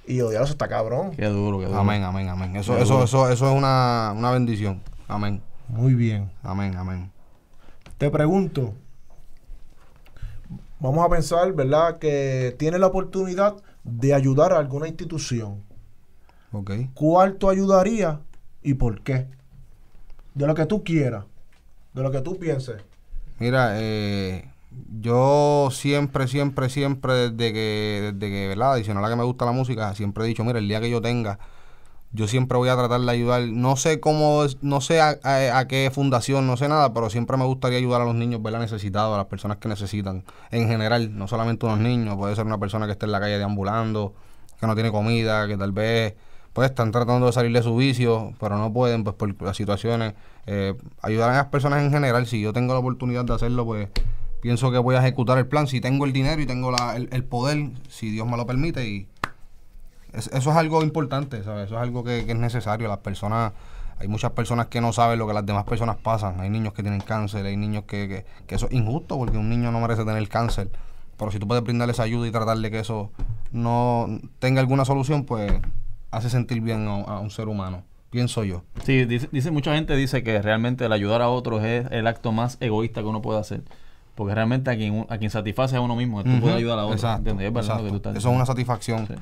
Y 0.06 0.18
ya 0.18 0.24
eso 0.26 0.44
está 0.44 0.68
cabrón. 0.68 1.10
Qué 1.12 1.26
duro, 1.26 1.58
qué 1.58 1.66
duro. 1.66 1.78
Amén, 1.78 2.02
amén, 2.04 2.28
amén. 2.28 2.56
Eso, 2.56 2.76
Qué 2.76 2.82
eso, 2.82 2.92
duro. 2.94 3.04
eso, 3.04 3.28
eso 3.30 3.50
es 3.50 3.56
una, 3.56 4.12
una 4.16 4.30
bendición. 4.30 4.82
Amén. 5.08 5.42
Muy 5.68 5.94
bien. 5.94 6.30
Amén, 6.42 6.76
amén. 6.76 7.10
Te 7.98 8.10
pregunto, 8.10 8.74
vamos 10.78 11.04
a 11.04 11.08
pensar, 11.08 11.52
¿verdad? 11.52 11.98
Que 11.98 12.54
tienes 12.58 12.78
la 12.80 12.86
oportunidad 12.86 13.56
de 13.82 14.14
ayudar 14.14 14.52
a 14.52 14.58
alguna 14.58 14.86
institución. 14.88 15.62
Ok. 16.52 16.70
¿Cuál 16.94 17.36
tú 17.36 17.50
ayudarías 17.50 18.18
y 18.62 18.74
por 18.74 19.00
qué? 19.02 19.26
De 20.34 20.46
lo 20.46 20.54
que 20.54 20.66
tú 20.66 20.84
quieras, 20.84 21.24
de 21.94 22.02
lo 22.02 22.10
que 22.10 22.20
tú 22.20 22.38
pienses. 22.38 22.76
Mira, 23.38 23.72
eh, 23.80 24.48
yo 25.00 25.68
siempre, 25.72 26.28
siempre, 26.28 26.68
siempre, 26.68 27.12
desde 27.30 27.52
que, 27.52 28.12
desde 28.12 28.30
que, 28.32 28.48
¿verdad? 28.48 28.74
Adicional 28.74 29.04
a 29.04 29.08
que 29.08 29.16
me 29.16 29.24
gusta 29.24 29.44
la 29.44 29.52
música, 29.52 29.94
siempre 29.94 30.24
he 30.24 30.26
dicho, 30.26 30.44
mira, 30.44 30.58
el 30.58 30.68
día 30.68 30.80
que 30.80 30.90
yo 30.90 31.00
tenga, 31.00 31.38
yo 32.12 32.28
siempre 32.28 32.56
voy 32.56 32.68
a 32.68 32.76
tratar 32.76 33.00
de 33.00 33.10
ayudar. 33.10 33.42
No 33.42 33.76
sé 33.76 34.00
cómo, 34.00 34.44
no 34.62 34.80
sé 34.80 35.00
a, 35.00 35.18
a- 35.22 35.58
a 35.58 35.68
qué 35.68 35.90
fundación, 35.92 36.46
no 36.46 36.56
sé 36.56 36.68
nada, 36.68 36.92
pero 36.94 37.10
siempre 37.10 37.36
me 37.36 37.44
gustaría 37.44 37.78
ayudar 37.78 38.00
a 38.00 38.04
los 38.04 38.14
niños, 38.14 38.42
¿verdad? 38.42 38.60
Necesitados, 38.60 39.14
a 39.14 39.18
las 39.18 39.26
personas 39.26 39.58
que 39.58 39.68
necesitan. 39.68 40.24
En 40.50 40.68
general, 40.68 41.16
no 41.16 41.28
solamente 41.28 41.66
unos 41.66 41.78
niños, 41.80 42.16
puede 42.16 42.34
ser 42.36 42.46
una 42.46 42.58
persona 42.58 42.86
que 42.86 42.92
esté 42.92 43.06
en 43.06 43.12
la 43.12 43.20
calle 43.20 43.38
deambulando, 43.38 44.14
que 44.60 44.66
no 44.66 44.74
tiene 44.74 44.90
comida, 44.92 45.46
que 45.46 45.56
tal 45.56 45.72
vez 45.72 46.14
pues 46.52 46.70
están 46.70 46.90
tratando 46.90 47.26
de 47.26 47.32
salir 47.32 47.52
de 47.52 47.62
su 47.62 47.76
vicio, 47.76 48.32
pero 48.40 48.56
no 48.56 48.72
pueden 48.72 49.04
pues 49.04 49.14
por 49.14 49.34
las 49.42 49.56
situaciones. 49.58 50.14
Eh, 50.46 50.74
ayudar 51.02 51.28
a 51.30 51.34
las 51.36 51.46
personas 51.46 51.82
en 51.82 51.90
general, 51.90 52.26
si 52.26 52.40
yo 52.40 52.54
tengo 52.54 52.72
la 52.72 52.78
oportunidad 52.80 53.26
de 53.26 53.34
hacerlo, 53.34 53.66
pues 53.66 53.88
pienso 54.40 54.70
que 54.70 54.78
voy 54.78 54.94
a 54.94 54.98
ejecutar 55.00 55.38
el 55.38 55.46
plan. 55.46 55.66
Si 55.66 55.80
tengo 55.80 56.04
el 56.04 56.12
dinero 56.12 56.40
y 56.40 56.46
tengo 56.46 56.70
la- 56.70 56.96
el, 56.96 57.24
poder, 57.24 57.70
si 57.88 58.10
Dios 58.10 58.26
me 58.28 58.36
lo 58.36 58.46
permite, 58.46 58.88
y 58.88 59.08
es- 60.12 60.28
eso 60.28 60.50
es 60.50 60.56
algo 60.56 60.82
importante, 60.82 61.42
¿sabes? 61.42 61.66
Eso 61.66 61.76
es 61.76 61.82
algo 61.82 62.04
que, 62.04 62.24
que 62.24 62.32
es 62.32 62.38
necesario. 62.38 62.88
Las 62.88 62.98
personas, 62.98 63.52
hay 63.98 64.08
muchas 64.08 64.32
personas 64.32 64.66
que 64.66 64.80
no 64.80 64.92
saben 64.92 65.18
lo 65.18 65.26
que 65.26 65.34
las 65.34 65.44
demás 65.46 65.64
personas 65.64 65.96
pasan. 65.96 66.40
Hay 66.40 66.50
niños 66.50 66.72
que 66.74 66.82
tienen 66.82 67.00
cáncer, 67.00 67.46
hay 67.46 67.56
niños 67.56 67.84
que, 67.86 68.08
que, 68.08 68.26
que 68.46 68.54
eso 68.54 68.66
es 68.66 68.72
injusto 68.72 69.16
porque 69.18 69.36
un 69.38 69.48
niño 69.48 69.72
no 69.72 69.80
merece 69.80 70.04
tener 70.04 70.28
cáncer. 70.28 70.70
Pero 71.18 71.30
si 71.30 71.38
tú 71.38 71.48
puedes 71.48 71.64
brindarles 71.64 71.98
ayuda 71.98 72.26
y 72.28 72.30
tratar 72.30 72.58
de 72.58 72.70
que 72.70 72.78
eso 72.78 73.10
no 73.52 74.06
tenga 74.38 74.60
alguna 74.60 74.84
solución, 74.84 75.24
pues 75.24 75.52
hace 76.10 76.30
sentir 76.30 76.60
bien 76.60 76.86
a, 76.88 76.94
a 77.02 77.20
un 77.20 77.30
ser 77.30 77.48
humano, 77.48 77.84
pienso 78.10 78.44
yo. 78.44 78.62
Sí, 78.84 79.04
dice, 79.06 79.28
dice- 79.32 79.50
mucha 79.50 79.74
gente 79.74 79.96
dice 79.96 80.22
que 80.22 80.40
realmente 80.42 80.84
el 80.84 80.92
ayudar 80.92 81.22
a 81.22 81.28
otros 81.30 81.62
es 81.64 81.86
el 81.90 82.06
acto 82.06 82.32
más 82.32 82.58
egoísta 82.60 83.00
que 83.00 83.06
uno 83.06 83.22
puede 83.22 83.40
hacer. 83.40 83.62
Porque 84.16 84.34
realmente 84.34 84.70
a 84.70 84.76
quien, 84.76 85.06
a 85.08 85.18
quien 85.18 85.30
satisface 85.30 85.76
a 85.76 85.80
uno 85.80 85.94
mismo, 85.94 86.24
tú 86.24 86.30
Ujú, 86.30 86.40
puedes 86.40 86.56
ayudar 86.56 86.78
a 86.80 86.86
otros. 86.86 87.00
Exacto. 87.02 87.30
Es 87.30 87.36
lo 87.36 87.52
que 87.52 87.58
exacto. 87.60 87.88
tú 87.88 87.96
estás 87.96 88.16
Eso 88.16 88.30
es 88.30 88.34
una 88.34 88.46
satisfacción. 88.46 89.06
Sí. 89.06 89.14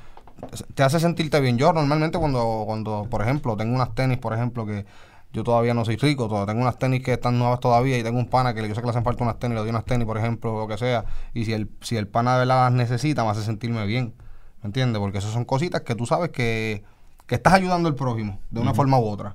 Te 0.75 0.83
hace 0.83 1.01
sentirte 1.01 1.41
bien. 1.41 1.59
Yo 1.59 1.73
normalmente 1.73 2.19
cuando, 2.19 2.63
cuando, 2.65 3.07
por 3.11 3.21
ejemplo, 3.21 3.57
tengo 3.57 3.75
unas 3.75 3.95
tenis, 3.95 4.19
por 4.19 4.33
ejemplo, 4.33 4.65
que 4.65 4.87
yo 5.33 5.43
todavía 5.43 5.75
no 5.75 5.85
soy 5.85 5.97
rico, 5.97 6.29
todavía 6.29 6.47
tengo 6.47 6.63
unas 6.63 6.79
tenis 6.79 7.03
que 7.03 7.13
están 7.15 7.39
nuevas 7.39 7.59
todavía 7.59 7.99
y 7.99 8.05
tengo 8.05 8.19
un 8.21 8.29
pana 8.29 8.55
que 8.55 8.61
yo 8.67 8.73
sé 8.73 8.81
que 8.81 8.87
le 8.87 8.91
hacen 8.91 9.03
falta 9.03 9.25
unas 9.25 9.39
tenis, 9.41 9.57
le 9.57 9.61
doy 9.63 9.71
unas 9.71 9.85
tenis, 9.85 10.07
por 10.07 10.17
ejemplo, 10.17 10.61
lo 10.61 10.69
que 10.69 10.79
sea, 10.79 11.05
y 11.35 11.45
si 11.45 11.53
el, 11.53 11.69
si 11.81 11.97
el 11.97 12.07
pana 12.07 12.35
de 12.35 12.39
verdad 12.41 12.65
las 12.65 12.73
necesita, 12.73 13.25
me 13.25 13.31
hace 13.31 13.43
sentirme 13.43 13.85
bien. 13.85 14.15
¿Me 14.63 14.69
entiendes? 14.69 15.01
Porque 15.01 15.19
esas 15.19 15.33
son 15.33 15.45
cositas 15.45 15.81
que 15.83 15.97
tú 15.97 16.07
sabes 16.07 16.31
que, 16.31 16.85
que 17.27 17.35
estás 17.35 17.55
ayudando 17.55 17.89
al 17.89 17.97
prójimo, 17.97 18.39
de 18.51 18.61
una 18.61 18.75
forma 18.75 18.99
u 18.99 19.07
otra. 19.07 19.35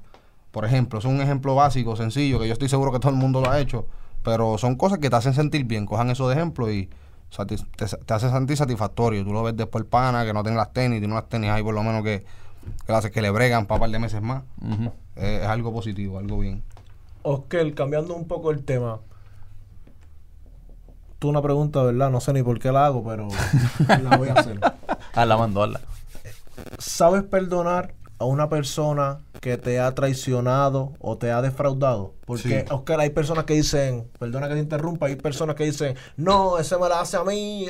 Por 0.52 0.64
ejemplo, 0.64 1.00
es 1.00 1.06
un 1.06 1.22
ejemplo 1.22 1.54
básico, 1.54 1.96
sencillo, 1.98 2.40
que 2.40 2.48
yo 2.48 2.54
estoy 2.54 2.70
seguro 2.70 2.92
que 2.94 3.00
todo 3.00 3.12
el 3.12 3.18
mundo 3.18 3.42
lo 3.42 3.52
ha 3.52 3.60
hecho, 3.60 3.86
pero 4.24 4.58
son 4.58 4.76
cosas 4.76 5.00
que 5.00 5.10
te 5.10 5.16
hacen 5.16 5.34
sentir 5.34 5.64
bien. 5.66 5.86
Cojan 5.86 6.10
eso 6.10 6.28
de 6.30 6.36
ejemplo 6.36 6.72
y 6.72 6.90
te, 7.48 7.56
te 7.86 8.14
hace 8.14 8.30
sentir 8.30 8.58
satisfactorio. 8.58 9.24
Tú 9.24 9.32
lo 9.34 9.44
ves 9.44 9.56
después 9.56 9.84
el 9.84 9.88
pana 9.90 10.26
que 10.26 10.34
no 10.34 10.42
tiene 10.44 10.58
las 10.58 10.74
tenis, 10.74 11.00
tiene 11.00 11.14
unas 11.14 11.30
tenis 11.30 11.50
ahí 11.52 11.64
por 11.64 11.74
lo 11.76 11.84
menos 11.84 12.04
que, 12.04 12.20
que, 12.86 12.92
le 12.92 12.98
hace- 12.98 13.12
que 13.12 13.22
le 13.22 13.30
bregan 13.30 13.66
para 13.66 13.76
un 13.78 13.80
par 13.82 13.90
de 13.92 14.00
meses 14.00 14.22
más. 14.22 14.44
Eh, 15.16 15.40
es 15.44 15.48
algo 15.48 15.72
positivo, 15.74 16.18
algo 16.20 16.40
bien. 16.40 16.64
Oscar, 17.24 17.74
cambiando 17.74 18.16
un 18.16 18.28
poco 18.28 18.52
el 18.52 18.64
tema. 18.64 19.00
Tú 21.20 21.28
una 21.30 21.42
pregunta, 21.42 21.84
¿verdad? 21.84 22.10
No 22.10 22.22
sé 22.22 22.32
ni 22.32 22.42
por 22.44 22.60
qué 22.60 22.72
la 22.72 22.86
hago, 22.86 23.04
pero 23.04 23.28
la 24.04 24.16
voy 24.18 24.30
a 24.30 24.34
hacer. 24.34 24.60
Ah, 25.14 25.26
la 25.26 25.36
mandó. 25.38 25.68
¿Sabes 26.78 27.24
perdonar 27.24 27.94
a 28.20 28.26
una 28.26 28.50
persona 28.50 29.20
que 29.42 29.58
te 29.58 29.80
ha 29.80 29.94
traicionado 29.96 30.94
o 31.00 31.18
te 31.18 31.32
ha 31.32 31.42
defraudado? 31.42 32.14
Porque, 32.26 32.66
Sí. 32.68 32.74
Oscar, 32.74 33.00
hay 33.00 33.10
personas 33.10 33.46
que 33.46 33.56
dicen, 33.56 34.08
perdona 34.20 34.48
que 34.48 34.56
te 34.56 34.60
interrumpa, 34.60 35.08
hay 35.08 35.16
personas 35.16 35.56
que 35.56 35.64
dicen, 35.64 35.96
no, 36.18 36.60
ese 36.60 36.78
me 36.78 36.90
la 36.90 37.02
hace 37.02 37.18
a 37.18 37.24
mí, 37.24 37.68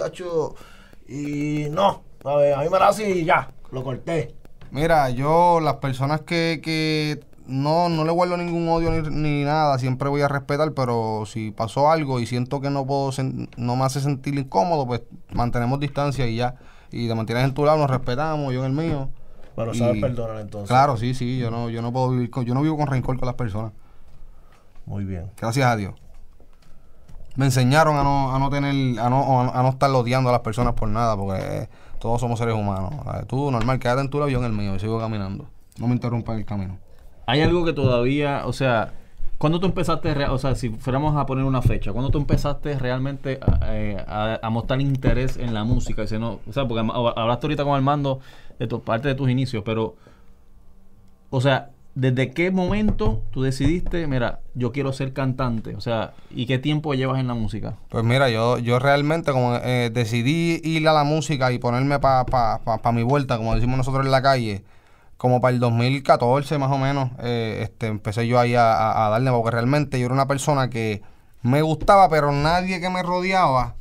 y 1.07 1.67
no, 1.71 2.03
a, 2.23 2.35
ver, 2.35 2.53
a 2.53 2.61
mí 2.61 2.69
me 2.69 2.79
la 2.79 2.89
hace 2.89 3.09
y 3.09 3.25
ya, 3.25 3.51
lo 3.71 3.83
corté. 3.83 4.35
Mira, 4.71 5.09
yo 5.09 5.59
las 5.59 5.75
personas 5.75 6.21
que, 6.21 6.59
que 6.63 7.19
no, 7.47 7.89
no 7.89 8.05
le 8.05 8.11
guardo 8.11 8.37
ningún 8.37 8.69
odio 8.69 8.91
ni, 8.91 9.09
ni 9.09 9.43
nada, 9.43 9.79
siempre 9.79 10.09
voy 10.09 10.21
a 10.21 10.27
respetar, 10.27 10.71
pero 10.73 11.23
si 11.25 11.51
pasó 11.51 11.89
algo 11.89 12.19
y 12.19 12.27
siento 12.27 12.61
que 12.61 12.69
no 12.69 12.85
puedo 12.85 13.11
no 13.57 13.75
me 13.75 13.83
hace 13.83 14.01
sentir 14.01 14.37
incómodo, 14.37 14.85
pues 14.85 15.01
mantenemos 15.31 15.79
distancia 15.79 16.27
y 16.27 16.35
ya. 16.35 16.55
Y 16.91 17.07
te 17.07 17.15
mantienes 17.15 17.45
en 17.45 17.53
tu 17.53 17.65
lado, 17.65 17.77
nos 17.77 17.89
respetamos, 17.89 18.53
yo 18.53 18.65
en 18.65 18.77
el 18.77 18.85
mío. 18.85 19.09
Pero 19.59 19.73
Y- 19.73 19.77
sabes 19.77 19.99
perdonar 20.01 20.39
entonces. 20.39 20.69
Claro, 20.69 20.95
sí, 20.95 21.13
sí, 21.13 21.37
yo 21.37 21.51
no, 21.51 21.69
yo 21.69 21.81
no 21.81 21.91
puedo 21.91 22.11
vivir 22.11 22.29
con, 22.29 22.45
yo 22.45 22.53
no 22.53 22.61
vivo 22.61 22.77
con 22.77 22.87
rencor 22.87 23.19
con 23.19 23.25
las 23.25 23.35
personas. 23.35 23.73
Muy 24.85 25.03
bien. 25.03 25.29
Gracias 25.37 25.65
a 25.67 25.75
Dios. 25.75 25.95
Me 27.35 27.45
enseñaron 27.45 27.97
a 27.97 28.03
no, 28.03 28.33
a 28.33 28.39
no 28.39 28.49
tener, 28.49 28.97
a 28.99 29.09
no, 29.09 29.41
a 29.53 29.61
no 29.61 29.69
estar 29.69 29.89
odiando 29.91 30.29
a 30.29 30.31
las 30.31 30.41
personas 30.41 30.73
por 30.75 30.87
nada, 30.87 31.17
porque 31.17 31.41
eh, 31.41 31.69
todos 31.99 32.21
somos 32.21 32.39
seres 32.39 32.55
humanos. 32.55 32.93
¿sabes? 33.03 33.27
Tú, 33.27 33.51
normal, 33.51 33.79
quédate 33.79 33.99
en 34.01 34.09
tu 34.09 34.17
lado, 34.17 34.29
yo 34.29 34.39
en 34.39 34.45
el 34.45 34.53
mío, 34.53 34.75
y 34.75 34.79
sigo 34.79 34.97
caminando. 34.97 35.45
No 35.77 35.87
me 35.87 35.93
interrumpan 35.93 36.37
el 36.37 36.45
camino. 36.45 36.77
Hay 37.27 37.41
algo 37.41 37.65
que 37.65 37.73
todavía, 37.73 38.43
o 38.45 38.53
sea, 38.53 38.93
¿cuándo 39.37 39.59
tú 39.59 39.67
empezaste, 39.67 40.11
o 40.25 40.37
sea, 40.37 40.55
si 40.55 40.69
fuéramos 40.69 41.15
a 41.17 41.25
poner 41.25 41.43
una 41.43 41.61
fecha, 41.61 41.91
¿cuándo 41.91 42.09
tú 42.11 42.17
empezaste 42.17 42.79
realmente 42.79 43.39
a, 43.41 43.59
eh, 43.75 43.97
a- 44.07 44.39
a 44.41 44.49
mostrar 44.49 44.79
interés 44.81 45.35
en 45.37 45.53
la 45.53 45.63
música? 45.65 46.01
Dice, 46.01 46.17
no, 46.17 46.39
o 46.47 46.53
sea, 46.53 46.65
porque 46.67 46.79
hablaste 47.15 47.45
ahorita 47.47 47.63
con 47.63 47.75
Armando 47.75 48.19
de 48.59 48.67
tu 48.67 48.81
parte 48.81 49.07
de 49.07 49.15
tus 49.15 49.29
inicios, 49.29 49.63
pero, 49.65 49.95
o 51.29 51.41
sea, 51.41 51.69
¿desde 51.95 52.31
qué 52.31 52.51
momento 52.51 53.21
tú 53.31 53.41
decidiste, 53.43 54.05
mira, 54.07 54.39
yo 54.53 54.71
quiero 54.71 54.93
ser 54.93 55.13
cantante? 55.13 55.75
O 55.75 55.81
sea, 55.81 56.13
¿y 56.31 56.45
qué 56.45 56.59
tiempo 56.59 56.93
llevas 56.93 57.19
en 57.19 57.27
la 57.27 57.33
música? 57.33 57.75
Pues 57.89 58.03
mira, 58.03 58.29
yo, 58.29 58.57
yo 58.57 58.79
realmente 58.79 59.31
como 59.31 59.55
eh, 59.55 59.89
decidí 59.93 60.59
ir 60.63 60.87
a 60.87 60.93
la 60.93 61.03
música 61.03 61.51
y 61.51 61.59
ponerme 61.59 61.99
para 61.99 62.25
pa, 62.25 62.59
pa- 62.63 62.77
pa 62.79 62.91
mi 62.91 63.03
vuelta, 63.03 63.37
como 63.37 63.55
decimos 63.55 63.77
nosotros 63.77 64.05
en 64.05 64.11
la 64.11 64.21
calle, 64.21 64.63
como 65.17 65.41
para 65.41 65.53
el 65.53 65.59
2014 65.59 66.57
más 66.57 66.71
o 66.71 66.77
menos, 66.77 67.11
eh, 67.19 67.59
este, 67.63 67.87
empecé 67.87 68.27
yo 68.27 68.39
ahí 68.39 68.55
a, 68.55 68.73
a- 68.73 69.07
a 69.07 69.09
darle, 69.09 69.31
porque 69.31 69.51
realmente 69.51 69.99
yo 69.99 70.05
era 70.05 70.13
una 70.13 70.27
persona 70.27 70.69
que 70.69 71.01
me 71.41 71.61
gustaba, 71.61 72.09
pero 72.09 72.31
nadie 72.31 72.79
que 72.81 72.89
me 72.89 73.03
rodeaba 73.03 73.75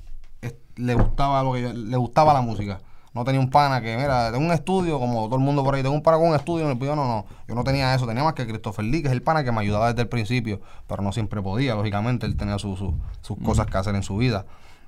le 0.77 0.95
gustaba 0.95 1.43
lo 1.43 1.53
que 1.55 1.63
yo- 1.63 1.73
le 1.73 1.97
gustaba 1.97 2.33
la 2.33 2.41
música. 2.41 2.81
No 3.15 3.25
tenía 3.25 3.41
un 3.41 3.51
pana 3.51 3.81
que, 3.81 3.97
mira, 3.97 4.31
tengo 4.31 4.45
un 4.45 4.53
estudio, 4.53 4.99
como 5.01 5.25
todo 5.27 5.37
el 5.37 5.43
mundo 5.43 5.65
por 5.65 5.75
ahí, 5.75 5.83
tengo 5.83 5.95
un 5.95 6.03
pana 6.03 6.19
con 6.19 6.29
un 6.29 6.35
estudio 6.37 6.65
en 6.67 6.73
el 6.73 6.79
pido, 6.79 6.95
no, 6.95 7.05
no. 7.07 7.27
Yo 7.49 7.55
no 7.55 7.65
tenía 7.65 7.95
eso, 7.95 8.07
tenía 8.07 8.23
más 8.23 8.35
que 8.35 8.47
Christopher 8.47 8.85
Lee, 8.85 9.03
que 9.03 9.09
es 9.09 9.13
el 9.13 9.23
pana 9.23 9.45
que 9.45 9.53
me 9.53 9.61
ayudaba 9.61 9.89
desde 9.89 10.03
el 10.03 10.09
principio, 10.09 10.61
pero 10.87 11.03
no 11.03 11.13
siempre 11.13 11.41
podía, 11.43 11.75
lógicamente, 11.75 12.27
él 12.27 12.37
tenía 12.37 12.59
su- 12.59 12.77
su- 12.77 12.95
sus 13.23 13.39
cosas 13.39 13.67
que 13.67 13.79
hacer 13.79 13.95
en 13.95 14.03
su 14.03 14.17
vida. 14.19 14.45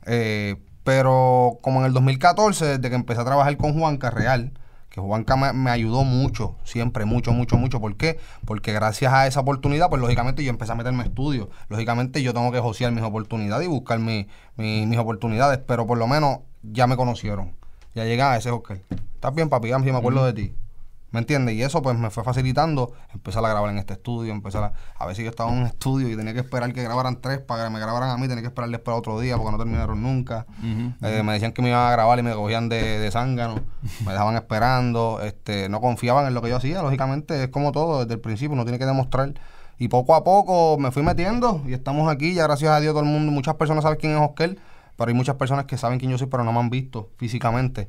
Eh, 0.07 0.57
pero 0.85 1.59
como 1.63 1.81
en 1.81 1.87
el 1.87 1.93
2014, 1.93 2.65
desde 2.79 2.89
que 2.89 2.95
empecé 2.97 3.21
a 3.21 3.25
trabajar 3.25 3.57
con 3.57 3.79
Juanca 3.79 4.11
Real, 4.11 4.53
que 4.89 5.01
Juanca 5.01 5.37
me, 5.37 5.53
me 5.53 5.71
ayudó 5.71 6.03
mucho, 6.05 6.57
siempre, 6.65 7.05
mucho, 7.05 7.33
mucho, 7.33 7.57
mucho. 7.57 7.81
¿Por 7.81 7.97
qué? 7.97 8.19
Porque 8.45 8.73
gracias 8.73 9.13
a 9.13 9.27
esa 9.29 9.41
oportunidad, 9.41 9.89
pues 9.89 10.03
lógicamente 10.03 10.43
yo 10.43 10.51
empecé 10.51 10.73
a 10.73 10.75
meterme 10.75 11.03
a 11.05 11.07
estudios. 11.07 11.49
Lógicamente 11.69 12.23
yo 12.23 12.35
tengo 12.35 12.51
que 12.51 12.59
josear 12.59 12.91
mis 12.91 13.05
oportunidades 13.05 13.67
y 13.67 13.71
buscar 13.71 13.99
mi- 14.01 14.27
mi- 14.57 14.87
mis 14.87 14.99
oportunidades, 14.99 15.59
pero 15.67 15.87
por 15.87 15.97
lo 15.97 16.07
menos 16.09 16.39
ya 16.63 16.87
me 16.89 16.97
conocieron. 16.97 17.53
Ya 17.95 18.05
llegaba 18.05 18.37
ese 18.37 18.51
Oscar. 18.51 18.81
¿Estás 19.15 19.35
bien, 19.35 19.49
papi? 19.49 19.69
Sí, 19.69 19.93
me 19.93 19.99
acuerdo 19.99 20.25
de 20.25 20.33
ti. 20.33 20.55
¿Me 21.13 21.19
entiendes? 21.19 21.57
Y 21.57 21.63
eso 21.63 21.83
pues 21.83 21.99
me 21.99 22.09
fue 22.11 22.23
facilitando 22.23 22.93
empezar 23.13 23.45
a 23.45 23.49
grabar 23.49 23.71
en 23.71 23.79
este 23.79 23.95
estudio, 23.95 24.33
empezar 24.33 24.63
a... 24.63 24.73
A 24.97 25.07
ver 25.07 25.17
si 25.17 25.25
yo 25.25 25.31
estaba 25.31 25.51
en 25.51 25.59
un 25.59 25.67
estudio 25.67 26.09
y 26.09 26.17
tenía 26.17 26.33
que 26.33 26.39
esperar 26.39 26.73
que 26.73 26.85
grabaran 26.85 27.21
tres 27.21 27.41
para 27.41 27.65
que 27.65 27.71
me 27.71 27.81
grabaran 27.81 28.11
a 28.11 28.17
mí, 28.17 28.29
tenía 28.29 28.43
que 28.43 28.49
esperar 28.49 28.71
después 28.71 28.97
otro 28.97 29.19
día 29.19 29.37
porque 29.37 29.51
no 29.51 29.59
terminaron 29.59 30.01
nunca. 30.01 30.47
Eh, 31.03 31.23
me 31.25 31.33
decían 31.33 31.51
que 31.51 31.63
me 31.63 31.71
iban 31.71 31.85
a 31.85 31.91
grabar 31.91 32.19
y 32.21 32.23
me 32.23 32.33
cogían 32.33 32.69
de, 32.69 33.01
de 33.01 33.11
zángano, 33.11 33.57
me 34.07 34.13
dejaban 34.13 34.37
esperando, 34.37 35.21
este, 35.25 35.69
no 35.69 35.81
confiaban 35.81 36.27
en 36.27 36.35
lo 36.35 36.43
que 36.43 36.51
yo 36.51 36.57
hacía, 36.57 36.81
lógicamente 36.81 37.43
es 37.43 37.49
como 37.49 37.73
todo, 37.73 38.03
desde 38.03 38.15
el 38.15 38.21
principio 38.21 38.53
uno 38.53 38.63
tiene 38.65 38.79
que 38.79 38.87
demostrar. 38.87 39.35
Y 39.79 39.89
poco 39.89 40.15
a 40.15 40.23
poco 40.23 40.79
me 40.79 40.93
fui 40.93 41.03
metiendo 41.03 41.63
y 41.67 41.73
estamos 41.73 42.09
aquí, 42.13 42.35
ya 42.35 42.45
gracias 42.45 42.71
a 42.71 42.79
Dios 42.79 42.93
todo 42.93 43.03
el 43.03 43.09
mundo, 43.09 43.33
muchas 43.33 43.57
personas 43.57 43.83
saben 43.83 43.99
quién 43.99 44.13
es 44.13 44.21
Oscar, 44.21 44.57
pero 45.01 45.09
hay 45.09 45.15
muchas 45.15 45.37
personas 45.37 45.65
que 45.65 45.79
saben 45.79 45.99
quién 45.99 46.11
yo 46.11 46.19
soy, 46.19 46.27
pero 46.27 46.45
no 46.45 46.53
me 46.53 46.59
han 46.59 46.69
visto 46.69 47.09
físicamente. 47.17 47.89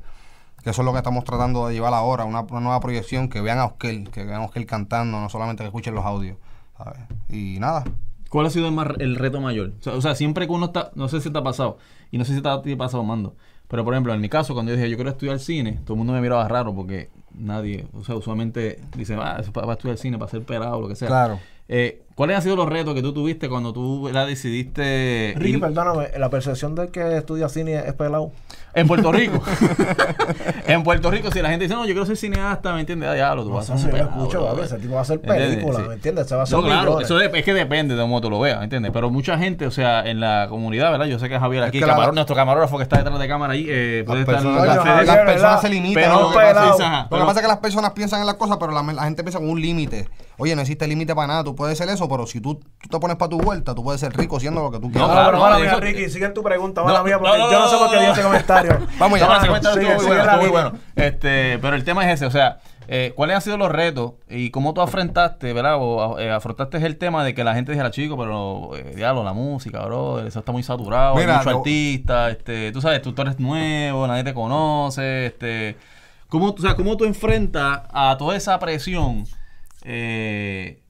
Que 0.64 0.70
eso 0.70 0.80
es 0.80 0.86
lo 0.86 0.92
que 0.92 0.98
estamos 0.98 1.24
tratando 1.24 1.66
de 1.68 1.74
llevar 1.74 1.92
ahora, 1.92 2.24
una, 2.24 2.40
una 2.40 2.60
nueva 2.60 2.80
proyección, 2.80 3.28
que 3.28 3.42
vean 3.42 3.58
a 3.58 3.66
Oscar, 3.66 4.04
que 4.10 4.24
vean 4.24 4.40
a 4.40 4.44
Oscar 4.46 4.64
cantando, 4.64 5.20
no 5.20 5.28
solamente 5.28 5.62
que 5.62 5.66
escuchen 5.66 5.94
los 5.94 6.06
audios. 6.06 6.38
¿sabes? 6.78 7.00
Y 7.28 7.58
nada, 7.60 7.84
¿Cuál 8.30 8.46
ha 8.46 8.50
sido 8.50 8.66
el, 8.68 8.72
más- 8.72 8.94
el 8.98 9.16
reto 9.16 9.42
mayor? 9.42 9.74
O 9.78 9.82
sea, 9.82 9.92
o 9.92 10.00
sea, 10.00 10.14
siempre 10.14 10.46
que 10.46 10.52
uno 10.54 10.66
está, 10.66 10.90
no 10.94 11.06
sé 11.08 11.20
si 11.20 11.30
te 11.30 11.38
ha 11.38 11.42
pasado, 11.42 11.76
y 12.10 12.16
no 12.16 12.24
sé 12.24 12.34
si 12.34 12.40
te 12.40 12.48
ha, 12.48 12.62
te 12.62 12.72
ha 12.72 12.76
pasado, 12.78 13.04
Mando, 13.04 13.36
pero 13.68 13.84
por 13.84 13.92
ejemplo, 13.92 14.14
en 14.14 14.22
mi 14.22 14.30
caso, 14.30 14.54
cuando 14.54 14.72
yo 14.72 14.76
dije 14.76 14.88
yo 14.88 14.96
quiero 14.96 15.10
estudiar 15.10 15.38
cine, 15.38 15.80
todo 15.84 15.94
el 15.94 15.98
mundo 15.98 16.14
me 16.14 16.20
miraba 16.22 16.48
raro 16.48 16.74
porque 16.74 17.10
nadie, 17.34 17.86
o 17.92 18.02
sea, 18.04 18.14
usualmente 18.14 18.80
dice, 18.96 19.16
ah, 19.20 19.36
eso 19.38 19.48
es 19.48 19.50
para, 19.50 19.66
para 19.66 19.74
estudiar 19.74 19.98
cine, 19.98 20.16
para 20.16 20.30
ser 20.30 20.44
pelado, 20.44 20.80
lo 20.80 20.88
que 20.88 20.96
sea. 20.96 21.08
Claro. 21.08 21.38
Eh, 21.68 22.04
¿Cuáles 22.14 22.36
han 22.36 22.42
sido 22.42 22.56
los 22.56 22.68
retos 22.68 22.94
que 22.94 23.00
tú 23.02 23.12
tuviste 23.14 23.48
cuando 23.48 23.72
tú 23.72 24.02
¿verdad, 24.04 24.26
decidiste 24.26 25.34
Ricky, 25.36 25.56
ir- 25.56 25.60
perdóname, 25.60 26.08
la 26.18 26.28
percepción 26.30 26.74
del 26.74 26.90
que 26.90 27.16
estudia 27.16 27.48
cine 27.48 27.74
es 27.86 27.94
pelado. 27.94 28.32
en 28.74 28.86
Puerto 28.86 29.10
Rico? 29.12 29.42
en 30.66 30.82
Puerto 30.82 31.10
Rico, 31.10 31.30
si 31.30 31.40
la 31.40 31.48
gente 31.50 31.64
dice, 31.64 31.74
no, 31.74 31.82
yo 31.84 31.92
quiero 31.92 32.06
ser 32.06 32.16
cineasta, 32.16 32.72
¿me 32.74 32.80
entiendes? 32.80 33.08
Ah, 33.08 33.14
diablo, 33.14 33.42
tú 33.44 33.48
No, 33.50 33.56
vas 33.56 33.70
a 33.70 33.74
eso 33.74 33.82
ser 33.82 33.90
sí 33.90 33.94
un 33.96 33.98
lo 34.02 34.04
pelado, 34.10 34.22
escucho, 34.22 34.40
bro. 34.42 34.50
papi, 34.54 34.66
ese 34.66 34.78
tipo 34.78 34.92
va 34.94 34.98
a 34.98 35.02
hacer 35.02 35.16
¿Entiendes? 35.22 35.48
película, 35.48 35.78
Sí. 35.78 35.84
¿me 35.88 35.94
entiendes? 35.94 36.26
Se 36.28 36.34
va 36.34 36.40
a 36.40 36.44
hacer 36.44 36.58
No, 36.58 36.64
claro, 36.64 37.00
eso 37.00 37.16
de- 37.16 37.30
es 37.38 37.44
que 37.44 37.54
depende 37.54 37.94
de 37.96 38.02
cómo 38.02 38.20
tú 38.20 38.30
lo 38.30 38.40
veas, 38.40 38.58
¿me 38.58 38.64
entiendes? 38.64 38.92
Pero 38.92 39.10
mucha 39.10 39.38
gente, 39.38 39.66
o 39.66 39.70
sea, 39.70 40.06
en 40.08 40.20
la 40.20 40.46
comunidad, 40.48 40.90
¿verdad? 40.90 41.06
Yo 41.06 41.18
sé 41.18 41.28
que 41.28 41.38
Javier 41.38 41.62
Es 41.64 41.68
aquí, 41.70 41.80
la- 41.80 42.12
nuestro 42.12 42.36
camarógrafo 42.36 42.76
que 42.76 42.82
está 42.84 42.98
detrás 42.98 43.18
de 43.18 43.28
cámara 43.28 43.54
ahí, 43.54 43.66
eh, 43.68 44.04
puede 44.06 44.20
Las 44.20 44.28
estar... 44.28 44.42
personas, 44.42 44.66
las- 44.66 44.76
las 44.76 45.06
¿verdad? 45.06 45.24
personas 45.26 45.60
se 45.62 45.68
limitan. 45.70 46.02
Pero 46.02 46.20
lo, 46.20 46.32
pelado. 46.34 46.82
Ajá. 46.82 47.06
lo 47.10 47.16
que 47.18 47.24
pasa 47.24 47.40
es 47.40 47.42
que 47.42 47.48
las 47.48 47.58
personas 47.58 47.92
piensan 47.92 48.20
en 48.20 48.26
las 48.26 48.36
cosas, 48.36 48.56
pero 48.60 48.72
la, 48.72 48.82
la 48.82 49.04
gente 49.04 49.22
piensa 49.22 49.38
con 49.38 49.48
un 49.48 49.60
límite. 49.60 50.08
Oye, 50.38 50.54
no 50.56 50.62
existe 50.62 50.86
límite 50.88 51.14
para 51.14 51.28
nada. 51.28 51.44
Tú 51.44 51.54
puedes 51.54 51.76
ser 51.78 51.88
eso, 51.88 52.01
pero 52.08 52.26
si 52.26 52.40
tú, 52.40 52.54
tú 52.56 52.88
te 52.90 52.98
pones 52.98 53.16
para 53.16 53.28
tu 53.28 53.38
vuelta, 53.38 53.74
tú 53.74 53.82
puedes 53.82 54.00
ser 54.00 54.12
rico 54.16 54.38
siendo 54.40 54.62
lo 54.62 54.70
que 54.70 54.78
tú 54.78 54.90
quieras. 54.90 55.08
No, 55.08 55.14
claro, 55.14 55.28
pero 55.30 55.40
mala 55.40 55.58
mía, 55.58 55.76
Ricky, 55.80 56.08
sigue 56.10 56.28
tu 56.30 56.42
pregunta, 56.42 56.80
No, 56.82 56.86
mala 56.88 57.02
mía, 57.02 57.18
porque 57.18 57.38
no, 57.38 57.44
no, 57.46 57.52
yo 57.52 57.58
no 57.60 57.68
sé 57.68 57.76
por 57.76 57.90
qué 57.90 57.96
no. 57.96 58.02
ese 58.12 58.22
comentario. 58.22 58.78
Vamos 58.98 59.20
No, 59.20 59.26
ya. 59.28 59.36
ese 59.38 59.46
comentario 59.46 59.80
sigue, 59.80 59.92
estuvo 59.92 60.08
muy 60.08 60.16
bueno, 60.16 60.36
muy 60.40 60.48
bueno. 60.50 60.72
Este, 60.96 61.58
pero 61.58 61.76
el 61.76 61.84
tema 61.84 62.04
es 62.06 62.14
ese, 62.14 62.26
o 62.26 62.30
sea, 62.30 62.58
eh, 62.88 63.12
¿cuáles 63.14 63.36
han 63.36 63.42
sido 63.42 63.56
los 63.56 63.70
retos 63.70 64.14
y 64.28 64.50
cómo 64.50 64.74
tú 64.74 64.80
afrontaste, 64.80 65.52
verdad? 65.52 65.76
O 65.78 66.18
eh, 66.18 66.30
afrontaste 66.30 66.78
el 66.78 66.96
tema 66.98 67.24
de 67.24 67.32
que 67.34 67.44
la 67.44 67.54
gente 67.54 67.72
dijera, 67.72 67.90
chico, 67.90 68.16
pero 68.18 68.76
eh, 68.76 68.92
diablo, 68.96 69.22
la 69.24 69.32
música, 69.32 69.80
bro, 69.84 70.20
eso 70.26 70.40
está 70.40 70.50
muy 70.52 70.62
saturado, 70.62 71.14
Mira, 71.14 71.32
hay 71.34 71.38
muchos 71.38 71.52
lo- 71.52 71.58
artistas, 71.58 72.32
este, 72.32 72.72
tú 72.72 72.80
sabes, 72.80 73.00
tú, 73.00 73.12
tú 73.12 73.22
eres 73.22 73.38
nuevo, 73.38 74.06
nadie 74.06 74.24
te 74.24 74.34
conoce, 74.34 75.26
este, 75.26 75.76
¿cómo, 76.28 76.50
o 76.50 76.58
sea, 76.58 76.74
cómo 76.74 76.96
tú 76.96 77.04
enfrentas 77.04 77.82
a 77.92 78.16
toda 78.18 78.36
esa 78.36 78.58
presión? 78.58 79.24
Eh, 79.84 80.80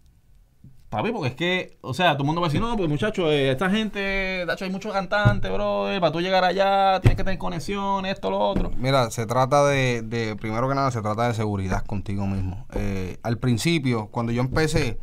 Papi, 0.92 1.10
porque 1.10 1.28
es 1.28 1.34
que, 1.34 1.78
o 1.80 1.94
sea, 1.94 2.12
todo 2.12 2.24
el 2.24 2.26
mundo 2.26 2.42
va 2.42 2.48
a 2.48 2.50
decir, 2.50 2.60
no, 2.60 2.76
pues 2.76 2.86
muchachos, 2.86 3.30
eh, 3.30 3.50
esta 3.50 3.70
gente, 3.70 4.44
tacho, 4.46 4.66
hay 4.66 4.70
muchos 4.70 4.92
cantantes, 4.92 5.50
bro, 5.50 5.86
para 5.98 6.12
tú 6.12 6.20
llegar 6.20 6.44
allá 6.44 7.00
tienes 7.00 7.16
que 7.16 7.24
tener 7.24 7.38
conexión, 7.38 8.04
esto, 8.04 8.30
lo 8.30 8.38
otro. 8.38 8.70
Mira, 8.76 9.10
se 9.10 9.24
trata 9.24 9.64
de, 9.64 10.02
de, 10.02 10.36
primero 10.36 10.68
que 10.68 10.74
nada, 10.74 10.90
se 10.90 11.00
trata 11.00 11.28
de 11.28 11.32
seguridad 11.32 11.82
contigo 11.86 12.26
mismo. 12.26 12.66
Eh, 12.74 13.16
al 13.22 13.38
principio, 13.38 14.08
cuando 14.08 14.32
yo 14.32 14.42
empecé, 14.42 14.98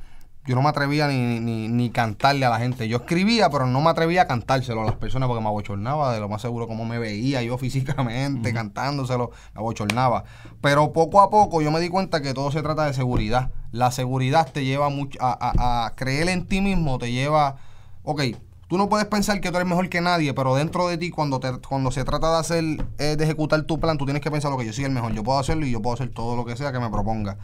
yo 0.45 0.53
no 0.53 0.61
me 0.61 0.69
atrevía 0.69 1.07
ni, 1.07 1.39
ni, 1.39 1.67
ni 1.69 1.89
cantarle 1.89 2.45
a 2.45 2.51
la 2.51 2.59
gente. 2.59 2.87
Yo 2.87 2.97
escribía, 2.97 3.49
pero 3.49 3.65
no 3.65 3.81
me 3.81 3.89
atrevía 3.89 4.21
a 4.21 4.27
cantárselo 4.27 4.81
a 4.81 4.85
las 4.85 4.95
personas 4.95 5.25
porque 5.25 5.41
me 5.41 5.47
abochornaba 5.47 6.13
de 6.13 6.19
lo 6.19 6.29
más 6.29 6.43
seguro 6.43 6.67
como 6.67 6.85
me 6.85 6.99
veía 6.99 7.41
yo 7.41 7.57
físicamente, 7.59 8.53
cantándoselo, 8.53 9.31
me 9.55 9.59
abochornaba. 9.59 10.23
Pero 10.61 10.93
poco 10.93 11.19
a 11.21 11.31
poco 11.31 11.63
yo 11.63 11.71
me 11.71 11.79
di 11.79 11.89
cuenta 11.89 12.21
que 12.21 12.35
todo 12.35 12.51
se 12.51 12.61
trata 12.61 12.85
de 12.85 12.93
seguridad. 12.93 13.49
La 13.71 13.91
seguridad 13.91 14.51
te 14.51 14.65
lleva 14.65 14.89
mucho 14.89 15.17
a, 15.21 15.31
a- 15.31 15.85
a 15.85 15.95
creer 15.95 16.29
en 16.29 16.45
ti 16.47 16.61
mismo, 16.61 16.97
te 16.99 17.11
lleva, 17.11 17.57
ok, 18.03 18.21
Tú 18.67 18.77
no 18.77 18.87
puedes 18.87 19.07
pensar 19.07 19.41
que 19.41 19.49
tú 19.49 19.55
eres 19.57 19.67
mejor 19.67 19.89
que 19.89 19.99
nadie, 19.99 20.31
pero 20.35 20.53
dentro 20.53 20.87
de 20.87 20.99
ti, 20.99 21.09
cuando 21.09 21.39
te, 21.39 21.53
cuando 21.67 21.89
se 21.89 22.03
trata 22.03 22.31
de 22.33 22.37
hacer, 22.37 22.63
eh, 22.99 23.15
de 23.15 23.23
ejecutar 23.23 23.63
tu 23.63 23.79
plan, 23.79 23.97
tú 23.97 24.05
tienes 24.05 24.21
que 24.21 24.29
pensar 24.29 24.51
lo 24.51 24.59
que 24.59 24.65
yo 24.67 24.71
soy 24.73 24.83
el 24.83 24.91
mejor. 24.91 25.11
Yo 25.13 25.23
puedo 25.23 25.39
hacerlo 25.39 25.65
y 25.65 25.71
yo 25.71 25.81
puedo 25.81 25.95
hacer 25.95 26.09
todo 26.09 26.35
lo 26.35 26.45
que 26.45 26.55
sea 26.55 26.71
que 26.71 26.79
me 26.79 26.87
proponga. 26.91 27.39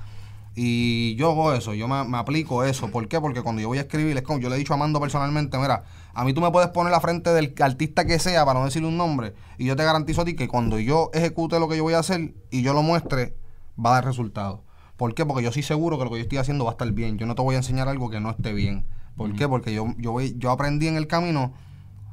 Y 0.56 1.16
yo 1.16 1.32
hago 1.32 1.52
eso, 1.54 1.74
yo 1.74 1.88
me, 1.88 2.04
me 2.06 2.18
aplico 2.20 2.64
eso. 2.64 2.92
¿Por 2.92 3.08
qué? 3.08 3.20
Porque 3.20 3.42
cuando 3.42 3.62
yo 3.62 3.68
voy 3.70 3.80
a 3.80 3.82
escribir, 3.82 4.16
es 4.16 4.22
como 4.24 4.40
yo 4.40 4.50
le 4.50 4.56
he 4.56 4.60
dicho 4.60 4.76
a 4.76 4.78
Mando 4.78 5.00
personalmente, 5.02 5.58
mira, 5.58 5.84
a 6.14 6.24
mí 6.24 6.34
tú 6.34 6.42
me 6.42 6.52
puedes 6.52 6.70
poner 6.70 6.92
la 6.92 7.02
frente 7.02 7.32
del 7.32 7.56
artista 7.60 8.06
que 8.06 8.20
sea, 8.20 8.46
para 8.46 8.60
no 8.60 8.66
decirle 8.66 8.88
un 8.88 8.98
nombre, 8.98 9.34
y 9.58 9.66
yo 9.66 9.76
te 9.76 9.84
garantizo 9.84 10.22
a 10.22 10.26
ti 10.26 10.36
que 10.36 10.48
cuando 10.48 10.78
yo 10.80 11.10
ejecute 11.16 11.60
lo 11.60 11.68
que 11.68 11.76
yo 11.78 11.84
voy 11.84 11.96
a 11.96 12.00
hacer 12.00 12.36
y 12.52 12.62
yo 12.62 12.74
lo 12.74 12.84
muestre, 12.84 13.36
va 13.84 13.90
a 13.92 13.94
dar 13.96 14.06
resultado. 14.06 14.65
¿Por 14.98 15.14
qué? 15.14 15.26
Porque 15.26 15.44
yo 15.44 15.52
soy 15.52 15.64
seguro 15.64 15.98
que 15.98 16.06
lo 16.06 16.10
que 16.10 16.18
yo 16.18 16.24
estoy 16.24 16.38
haciendo 16.38 16.66
va 16.66 16.72
a 16.72 16.74
estar 16.74 16.92
bien. 16.92 17.18
Yo 17.18 17.26
no 17.26 17.36
te 17.36 17.42
voy 17.42 17.56
a 17.56 17.58
enseñar 17.58 17.88
algo 17.90 18.10
que 18.10 18.20
no 18.20 18.30
esté 18.30 18.54
bien. 18.54 18.86
¿Por 19.18 19.34
qué? 19.34 19.48
Porque 19.48 19.74
yo, 19.74 19.88
yo, 19.98 20.12
voy, 20.12 20.36
yo 20.38 20.52
aprendí 20.52 20.88
en 20.88 20.98
el 20.98 21.08
camino, 21.08 21.54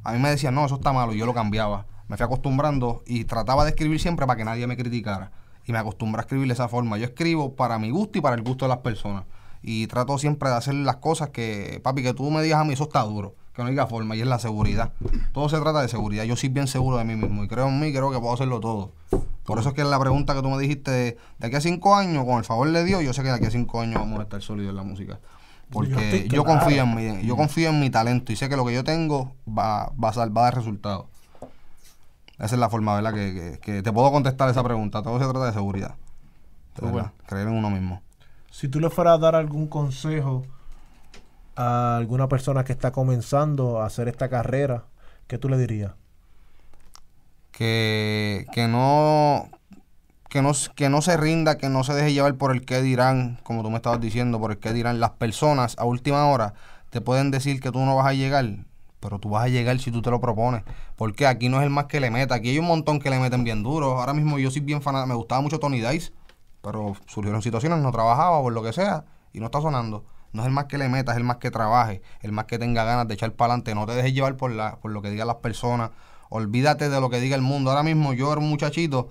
a 0.03 0.13
mí 0.13 0.19
me 0.19 0.29
decían, 0.29 0.55
no, 0.55 0.65
eso 0.65 0.75
está 0.75 0.93
malo, 0.93 1.13
y 1.13 1.17
yo 1.17 1.25
lo 1.25 1.33
cambiaba. 1.33 1.85
Me 2.07 2.17
fui 2.17 2.25
acostumbrando 2.25 3.03
y 3.05 3.25
trataba 3.25 3.63
de 3.63 3.71
escribir 3.71 3.99
siempre 3.99 4.25
para 4.27 4.37
que 4.37 4.45
nadie 4.45 4.67
me 4.67 4.77
criticara. 4.77 5.31
Y 5.65 5.71
me 5.71 5.77
acostumbré 5.77 6.19
a 6.19 6.23
escribir 6.23 6.47
de 6.47 6.53
esa 6.53 6.67
forma. 6.67 6.97
Yo 6.97 7.05
escribo 7.05 7.55
para 7.55 7.79
mi 7.79 7.89
gusto 7.89 8.17
y 8.17 8.21
para 8.21 8.35
el 8.35 8.43
gusto 8.43 8.65
de 8.65 8.69
las 8.69 8.79
personas. 8.79 9.23
Y 9.61 9.87
trato 9.87 10.17
siempre 10.17 10.49
de 10.49 10.55
hacer 10.55 10.75
las 10.75 10.97
cosas 10.97 11.29
que, 11.29 11.79
papi, 11.83 12.03
que 12.03 12.13
tú 12.13 12.29
me 12.29 12.41
digas 12.41 12.59
a 12.59 12.63
mí, 12.65 12.73
eso 12.73 12.83
está 12.83 13.01
duro. 13.03 13.35
Que 13.55 13.63
no 13.63 13.69
diga 13.69 13.87
forma, 13.87 14.15
y 14.15 14.21
es 14.21 14.27
la 14.27 14.39
seguridad. 14.39 14.91
Todo 15.31 15.47
se 15.47 15.59
trata 15.59 15.81
de 15.81 15.87
seguridad. 15.87 16.25
Yo 16.25 16.35
soy 16.35 16.49
bien 16.49 16.67
seguro 16.67 16.97
de 16.97 17.05
mí 17.05 17.15
mismo 17.15 17.43
y 17.43 17.47
creo 17.47 17.69
en 17.69 17.79
mí, 17.79 17.91
creo 17.91 18.11
que 18.11 18.19
puedo 18.19 18.33
hacerlo 18.33 18.59
todo. 18.59 18.91
Por 19.45 19.59
eso 19.59 19.69
es 19.69 19.75
que 19.75 19.83
la 19.83 19.99
pregunta 19.99 20.33
que 20.33 20.41
tú 20.41 20.49
me 20.49 20.57
dijiste 20.57 20.89
de, 20.91 21.17
de 21.39 21.47
aquí 21.47 21.55
a 21.55 21.61
cinco 21.61 21.95
años, 21.95 22.23
con 22.25 22.37
el 22.37 22.43
favor 22.45 22.71
de 22.71 22.83
Dios, 22.85 23.03
yo 23.03 23.13
sé 23.13 23.21
que 23.23 23.29
de 23.29 23.35
aquí 23.35 23.45
a 23.45 23.51
cinco 23.51 23.81
años 23.81 23.95
vamos 23.95 24.19
a 24.19 24.23
estar 24.23 24.41
sólidos 24.41 24.69
en 24.71 24.75
la 24.77 24.83
música. 24.83 25.19
Porque 25.69 26.27
yo, 26.29 26.43
confío 26.45 26.83
en 26.83 26.95
mí, 26.95 27.25
yo 27.25 27.35
confío 27.35 27.69
en 27.69 27.79
mi 27.79 27.89
talento 27.89 28.31
y 28.31 28.35
sé 28.35 28.47
que 28.47 28.55
lo 28.55 28.65
que 28.65 28.73
yo 28.73 28.83
tengo 28.83 29.35
va, 29.47 29.91
va, 30.01 30.09
a, 30.09 30.13
sal- 30.13 30.35
va 30.35 30.41
a 30.41 30.43
dar 30.45 30.55
resultados. 30.55 31.07
Esa 32.37 32.55
es 32.55 32.59
la 32.59 32.69
forma, 32.69 32.95
¿verdad? 32.95 33.13
Que, 33.13 33.33
que- 33.33 33.59
que 33.59 33.81
te 33.81 33.91
puedo 33.91 34.11
contestar 34.11 34.49
esa 34.49 34.63
pregunta. 34.63 35.01
Todo 35.01 35.17
se 35.19 35.25
trata 35.25 35.45
de 35.47 35.53
seguridad. 35.53 35.95
Bueno. 36.79 37.11
Creer 37.25 37.47
en 37.47 37.53
uno 37.55 37.69
mismo. 37.69 38.01
Si 38.51 38.67
tú 38.67 38.79
le 38.79 38.89
fueras 38.89 39.15
a 39.15 39.17
dar 39.17 39.35
algún 39.35 39.67
consejo 39.67 40.43
a 41.55 41.97
alguna 41.97 42.27
persona 42.27 42.63
que 42.63 42.73
está 42.73 42.91
comenzando 42.91 43.81
a 43.81 43.85
hacer 43.85 44.07
esta 44.07 44.29
carrera, 44.29 44.85
¿qué 45.27 45.37
tú 45.37 45.49
le 45.49 45.57
dirías? 45.57 45.93
Que, 47.53 48.45
que 48.51 48.67
no 48.67 49.49
que 50.29 50.41
no 50.41 50.51
que 50.75 50.89
no 50.89 51.01
se 51.01 51.15
rinda, 51.15 51.57
que 51.57 51.69
no 51.69 51.83
se 51.85 51.93
deje 51.93 52.11
llevar 52.11 52.35
por 52.35 52.51
el 52.51 52.65
que 52.65 52.81
dirán, 52.81 53.39
como 53.43 53.63
tú 53.63 53.69
me 53.69 53.77
estabas 53.77 54.01
diciendo, 54.01 54.39
por 54.39 54.51
el 54.51 54.57
que 54.57 54.73
dirán 54.73 54.99
las 54.99 55.11
personas 55.11 55.75
a 55.77 55.85
última 55.85 56.25
hora 56.27 56.55
te 56.89 56.99
pueden 56.99 57.31
decir 57.31 57.61
que 57.61 57.71
tú 57.71 57.79
no 57.79 57.95
vas 57.95 58.07
a 58.07 58.13
llegar, 58.13 58.45
pero 58.99 59.19
tú 59.19 59.29
vas 59.29 59.45
a 59.45 59.47
llegar 59.47 59.79
si 59.79 59.91
tú 59.91 60.01
te 60.01 60.11
lo 60.11 60.19
propones, 60.19 60.63
porque 60.95 61.27
aquí 61.27 61.49
no 61.49 61.59
es 61.59 61.63
el 61.63 61.69
más 61.69 61.85
que 61.85 61.99
le 61.99 62.11
meta, 62.11 62.35
aquí 62.35 62.49
hay 62.49 62.59
un 62.59 62.67
montón 62.67 62.99
que 62.99 63.09
le 63.09 63.19
meten 63.19 63.43
bien 63.43 63.63
duro. 63.63 63.99
Ahora 63.99 64.13
mismo 64.13 64.39
yo 64.39 64.51
soy 64.51 64.61
bien 64.61 64.81
fanático, 64.81 65.07
me 65.07 65.15
gustaba 65.15 65.41
mucho 65.41 65.59
Tony 65.59 65.79
Dice, 65.81 66.11
pero 66.61 66.95
surgieron 67.05 67.41
situaciones, 67.41 67.79
no 67.79 67.91
trabajaba 67.91 68.41
por 68.41 68.53
lo 68.53 68.63
que 68.63 68.73
sea 68.73 69.05
y 69.31 69.39
no 69.39 69.45
está 69.45 69.61
sonando. 69.61 70.05
No 70.31 70.41
es 70.41 70.47
el 70.47 70.53
más 70.53 70.65
que 70.65 70.79
le 70.79 70.89
meta, 70.89 71.11
es 71.11 71.17
el 71.17 71.23
más 71.23 71.37
que 71.37 71.51
trabaje, 71.51 72.01
el 72.21 72.31
más 72.31 72.45
que 72.45 72.57
tenga 72.57 72.83
ganas 72.83 73.07
de 73.07 73.13
echar 73.13 73.31
para 73.33 73.53
adelante. 73.53 73.75
No 73.75 73.85
te 73.85 73.93
dejes 73.93 74.13
llevar 74.13 74.35
por, 74.35 74.49
la, 74.49 74.77
por 74.77 74.91
lo 74.91 75.01
que 75.03 75.11
digan 75.11 75.27
las 75.27 75.37
personas. 75.37 75.91
Olvídate 76.35 76.89
de 76.89 76.99
lo 76.99 77.11
que 77.11 77.19
diga 77.19 77.35
el 77.35 77.43
mundo. 77.43 77.69
Ahora 77.69 77.83
mismo 77.83 78.11
yo 78.13 78.31
era 78.31 78.41
un 78.41 78.49
muchachito 78.49 79.09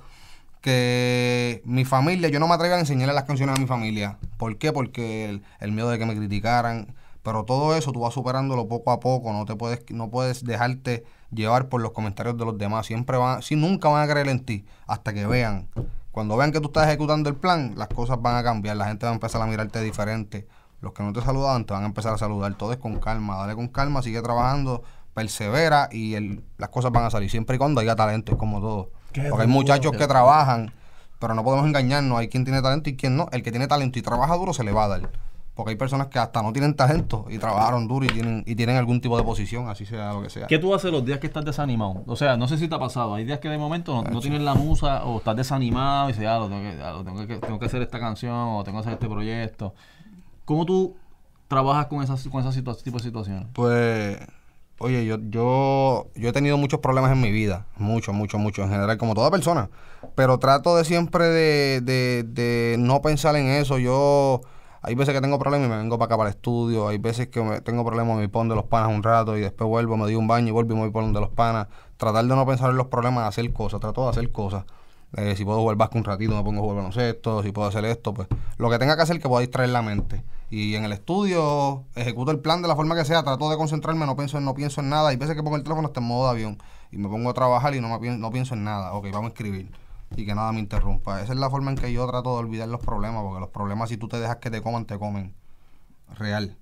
que 0.60 1.62
mi 1.64 1.84
familia, 1.84 2.28
yo 2.30 2.40
no 2.40 2.48
me 2.48 2.54
atrevía 2.54 2.74
a 2.74 2.80
enseñarle 2.80 3.14
las 3.14 3.22
canciones 3.22 3.56
a 3.56 3.60
mi 3.60 3.66
familia. 3.68 4.18
¿Por 4.38 4.58
qué? 4.58 4.72
Porque 4.72 5.28
el, 5.28 5.42
el 5.60 5.70
miedo 5.70 5.88
de 5.88 6.00
que 6.00 6.06
me 6.06 6.16
criticaran. 6.16 6.96
Pero 7.22 7.44
todo 7.44 7.76
eso 7.76 7.92
tú 7.92 8.00
vas 8.00 8.12
superándolo 8.12 8.66
poco 8.66 8.90
a 8.90 8.98
poco. 8.98 9.32
No 9.32 9.44
te 9.44 9.54
puedes, 9.54 9.88
no 9.90 10.10
puedes 10.10 10.44
dejarte 10.44 11.04
llevar 11.30 11.68
por 11.68 11.80
los 11.80 11.92
comentarios 11.92 12.36
de 12.36 12.44
los 12.44 12.58
demás. 12.58 12.86
Siempre 12.86 13.16
van, 13.16 13.40
si 13.40 13.54
nunca 13.54 13.88
van 13.88 14.02
a 14.02 14.12
creer 14.12 14.26
en 14.26 14.44
ti 14.44 14.64
hasta 14.88 15.14
que 15.14 15.24
vean. 15.24 15.68
Cuando 16.10 16.36
vean 16.36 16.50
que 16.50 16.58
tú 16.58 16.66
estás 16.66 16.88
ejecutando 16.88 17.30
el 17.30 17.36
plan, 17.36 17.74
las 17.76 17.86
cosas 17.86 18.20
van 18.20 18.34
a 18.34 18.42
cambiar. 18.42 18.76
La 18.76 18.86
gente 18.86 19.06
va 19.06 19.12
a 19.12 19.14
empezar 19.14 19.40
a 19.40 19.46
mirarte 19.46 19.80
diferente. 19.80 20.48
Los 20.80 20.92
que 20.92 21.04
no 21.04 21.12
te 21.12 21.20
saludaban 21.20 21.66
te 21.66 21.72
van 21.72 21.84
a 21.84 21.86
empezar 21.86 22.14
a 22.14 22.18
saludar. 22.18 22.52
Todo 22.56 22.72
es 22.72 22.78
con 22.78 22.98
calma. 22.98 23.36
Dale 23.36 23.54
con 23.54 23.68
calma, 23.68 24.02
sigue 24.02 24.20
trabajando, 24.20 24.82
persevera 25.14 25.88
y 25.92 26.14
el- 26.14 26.42
las 26.58 26.68
cosas 26.70 26.90
van 26.92 27.04
a 27.04 27.10
salir. 27.10 27.30
Siempre 27.30 27.56
y 27.56 27.58
cuando 27.58 27.80
haya 27.80 27.94
talento, 27.96 28.32
es 28.32 28.38
como 28.38 28.60
todo. 28.60 28.90
Qué 29.12 29.22
Porque 29.22 29.42
hay 29.42 29.48
duro. 29.48 29.48
muchachos 29.48 29.92
que 29.92 30.06
trabajan, 30.06 30.72
pero 31.18 31.34
no 31.34 31.44
podemos 31.44 31.66
engañarnos. 31.66 32.18
Hay 32.18 32.28
quien 32.28 32.44
tiene 32.44 32.62
talento 32.62 32.88
y 32.90 32.96
quien 32.96 33.16
no. 33.16 33.28
El 33.32 33.42
que 33.42 33.50
tiene 33.50 33.66
talento 33.68 33.98
y 33.98 34.02
trabaja 34.02 34.34
duro 34.36 34.52
se 34.54 34.64
le 34.64 34.72
va 34.72 34.84
a 34.84 34.88
dar. 34.88 35.10
Porque 35.54 35.72
hay 35.72 35.76
personas 35.76 36.06
que 36.06 36.18
hasta 36.18 36.40
no 36.42 36.50
tienen 36.50 36.74
talento 36.74 37.26
y 37.28 37.36
trabajaron 37.36 37.86
duro 37.86 38.06
y 38.06 38.08
tienen, 38.08 38.42
y 38.46 38.54
tienen 38.54 38.78
algún 38.78 39.02
tipo 39.02 39.18
de 39.18 39.22
posición, 39.22 39.68
así 39.68 39.84
sea 39.84 40.14
lo 40.14 40.22
que 40.22 40.30
sea. 40.30 40.46
¿Qué 40.46 40.58
tú 40.58 40.74
haces 40.74 40.90
los 40.90 41.04
días 41.04 41.18
que 41.18 41.26
estás 41.26 41.44
desanimado? 41.44 42.02
O 42.06 42.16
sea, 42.16 42.38
no 42.38 42.48
sé 42.48 42.56
si 42.56 42.68
te 42.68 42.74
ha 42.74 42.78
pasado. 42.78 43.14
Hay 43.14 43.26
días 43.26 43.38
que 43.38 43.50
de 43.50 43.58
momento 43.58 44.02
no, 44.02 44.10
no 44.10 44.20
tienes 44.20 44.40
la 44.40 44.54
musa 44.54 45.04
o 45.04 45.18
estás 45.18 45.36
desanimado 45.36 46.08
y 46.08 46.12
dices, 46.14 46.26
ah, 46.26 46.38
lo 46.38 46.48
tengo, 46.48 46.62
que, 46.62 46.82
ah, 46.82 46.92
lo 46.92 47.04
tengo, 47.04 47.26
que, 47.26 47.36
tengo 47.36 47.58
que 47.58 47.66
hacer 47.66 47.82
esta 47.82 48.00
canción 48.00 48.32
o 48.34 48.64
tengo 48.64 48.78
que 48.78 48.80
hacer 48.80 48.92
este 48.94 49.08
proyecto. 49.10 49.74
¿Cómo 50.46 50.64
tú 50.64 50.96
trabajas 51.48 51.84
con 51.86 52.02
esas 52.02 52.26
con 52.28 52.40
esas 52.40 52.54
tipo 52.82 52.96
de 52.96 53.04
situaciones? 53.04 53.46
Pues, 53.52 54.16
oye, 54.82 55.04
yo, 55.06 55.16
yo, 55.30 56.08
yo 56.14 56.28
he 56.28 56.32
tenido 56.32 56.56
muchos 56.58 56.80
problemas 56.80 57.12
en 57.12 57.20
mi 57.20 57.30
vida, 57.30 57.66
mucho, 57.76 58.12
mucho, 58.12 58.38
mucho, 58.38 58.62
en 58.62 58.70
general, 58.70 58.98
como 58.98 59.14
toda 59.14 59.30
persona, 59.30 59.70
pero 60.14 60.38
trato 60.38 60.76
de 60.76 60.84
siempre 60.84 61.26
de, 61.26 61.80
de, 61.80 62.24
de 62.24 62.76
no 62.78 63.00
pensar 63.02 63.36
en 63.36 63.46
eso. 63.48 63.78
Yo, 63.78 64.40
Hay 64.82 64.94
veces 64.96 65.14
que 65.14 65.20
tengo 65.20 65.38
problemas 65.38 65.68
y 65.68 65.70
me 65.70 65.76
vengo 65.78 65.96
para 65.98 66.06
acá 66.06 66.16
para 66.16 66.30
el 66.30 66.34
estudio. 66.36 66.88
Hay 66.88 66.98
veces 66.98 67.28
que 67.28 67.40
me- 67.40 67.60
tengo 67.60 67.84
problemas 67.84 68.16
y 68.16 68.20
me 68.20 68.28
pongo 68.28 68.54
de 68.54 68.56
los 68.60 68.64
panas 68.68 68.88
un 68.94 69.02
rato 69.02 69.36
y 69.36 69.40
después 69.40 69.68
vuelvo, 69.68 69.96
me 69.96 70.04
doy 70.04 70.16
un 70.16 70.26
baño 70.26 70.48
y 70.48 70.50
vuelvo 70.50 70.72
y 70.72 70.74
me 70.74 70.80
voy 70.82 70.90
por 70.90 71.04
donde 71.04 71.20
los 71.20 71.30
panas. 71.30 71.68
Tratar 71.96 72.24
de 72.24 72.34
no 72.34 72.44
pensar 72.46 72.70
en 72.70 72.76
los 72.76 72.88
problemas, 72.88 73.28
hacer 73.28 73.52
cosas. 73.52 73.78
Trato 73.80 74.02
de 74.04 74.10
hacer 74.10 74.32
cosas. 74.32 74.64
Eh, 75.16 75.34
si 75.36 75.44
puedo 75.44 75.58
jugar 75.60 75.76
básquet 75.76 75.98
un 75.98 76.04
ratito, 76.04 76.34
me 76.34 76.42
pongo 76.42 76.58
a 76.58 76.62
jugar 76.62 76.76
baloncesto. 76.78 77.42
Si 77.44 77.52
puedo 77.52 77.68
hacer 77.68 77.84
esto, 77.84 78.12
pues 78.12 78.26
lo 78.56 78.70
que 78.70 78.78
tenga 78.80 78.96
que 78.96 79.02
hacer 79.02 79.20
que 79.20 79.28
pueda 79.28 79.40
distraer 79.42 79.68
la 79.70 79.82
mente. 79.82 80.24
Y 80.54 80.74
en 80.74 80.84
el 80.84 80.92
estudio 80.92 81.84
ejecuto 81.94 82.30
el 82.30 82.38
plan 82.38 82.60
de 82.60 82.68
la 82.68 82.76
forma 82.76 82.94
que 82.94 83.06
sea. 83.06 83.22
Trato 83.22 83.48
de 83.48 83.56
concentrarme, 83.56 84.04
no 84.04 84.14
pienso, 84.16 84.36
en- 84.36 84.44
no 84.44 84.52
pienso 84.52 84.82
en 84.82 84.90
nada. 84.90 85.08
Hay 85.08 85.16
veces 85.16 85.34
que 85.34 85.42
pongo 85.42 85.56
el 85.56 85.62
teléfono 85.62 85.88
hasta 85.88 86.00
en 86.00 86.06
modo 86.06 86.24
de 86.26 86.30
avión 86.32 86.58
y 86.90 86.98
me 86.98 87.08
pongo 87.08 87.30
a 87.30 87.32
trabajar 87.32 87.74
y 87.74 87.80
no, 87.80 87.88
me 87.98 88.18
no 88.18 88.30
pienso 88.30 88.52
en 88.52 88.64
nada. 88.64 88.92
Ok, 88.92 89.06
vamos 89.10 89.30
a 89.30 89.32
escribir 89.32 89.70
y 90.14 90.26
que 90.26 90.34
nada 90.34 90.52
me 90.52 90.60
interrumpa. 90.60 91.22
Esa 91.22 91.32
es 91.32 91.38
la 91.38 91.48
forma 91.48 91.70
en 91.70 91.78
que 91.78 91.90
yo 91.90 92.06
trato 92.06 92.34
de 92.34 92.40
olvidar 92.40 92.68
los 92.68 92.80
problemas, 92.82 93.22
porque 93.22 93.40
los 93.40 93.48
problemas 93.48 93.88
si 93.88 93.96
tú 93.96 94.08
te 94.08 94.20
dejas 94.20 94.36
que 94.36 94.50
te 94.50 94.60
coman, 94.60 94.84
te 94.84 94.98
comen. 94.98 95.32
Real. 96.18 96.54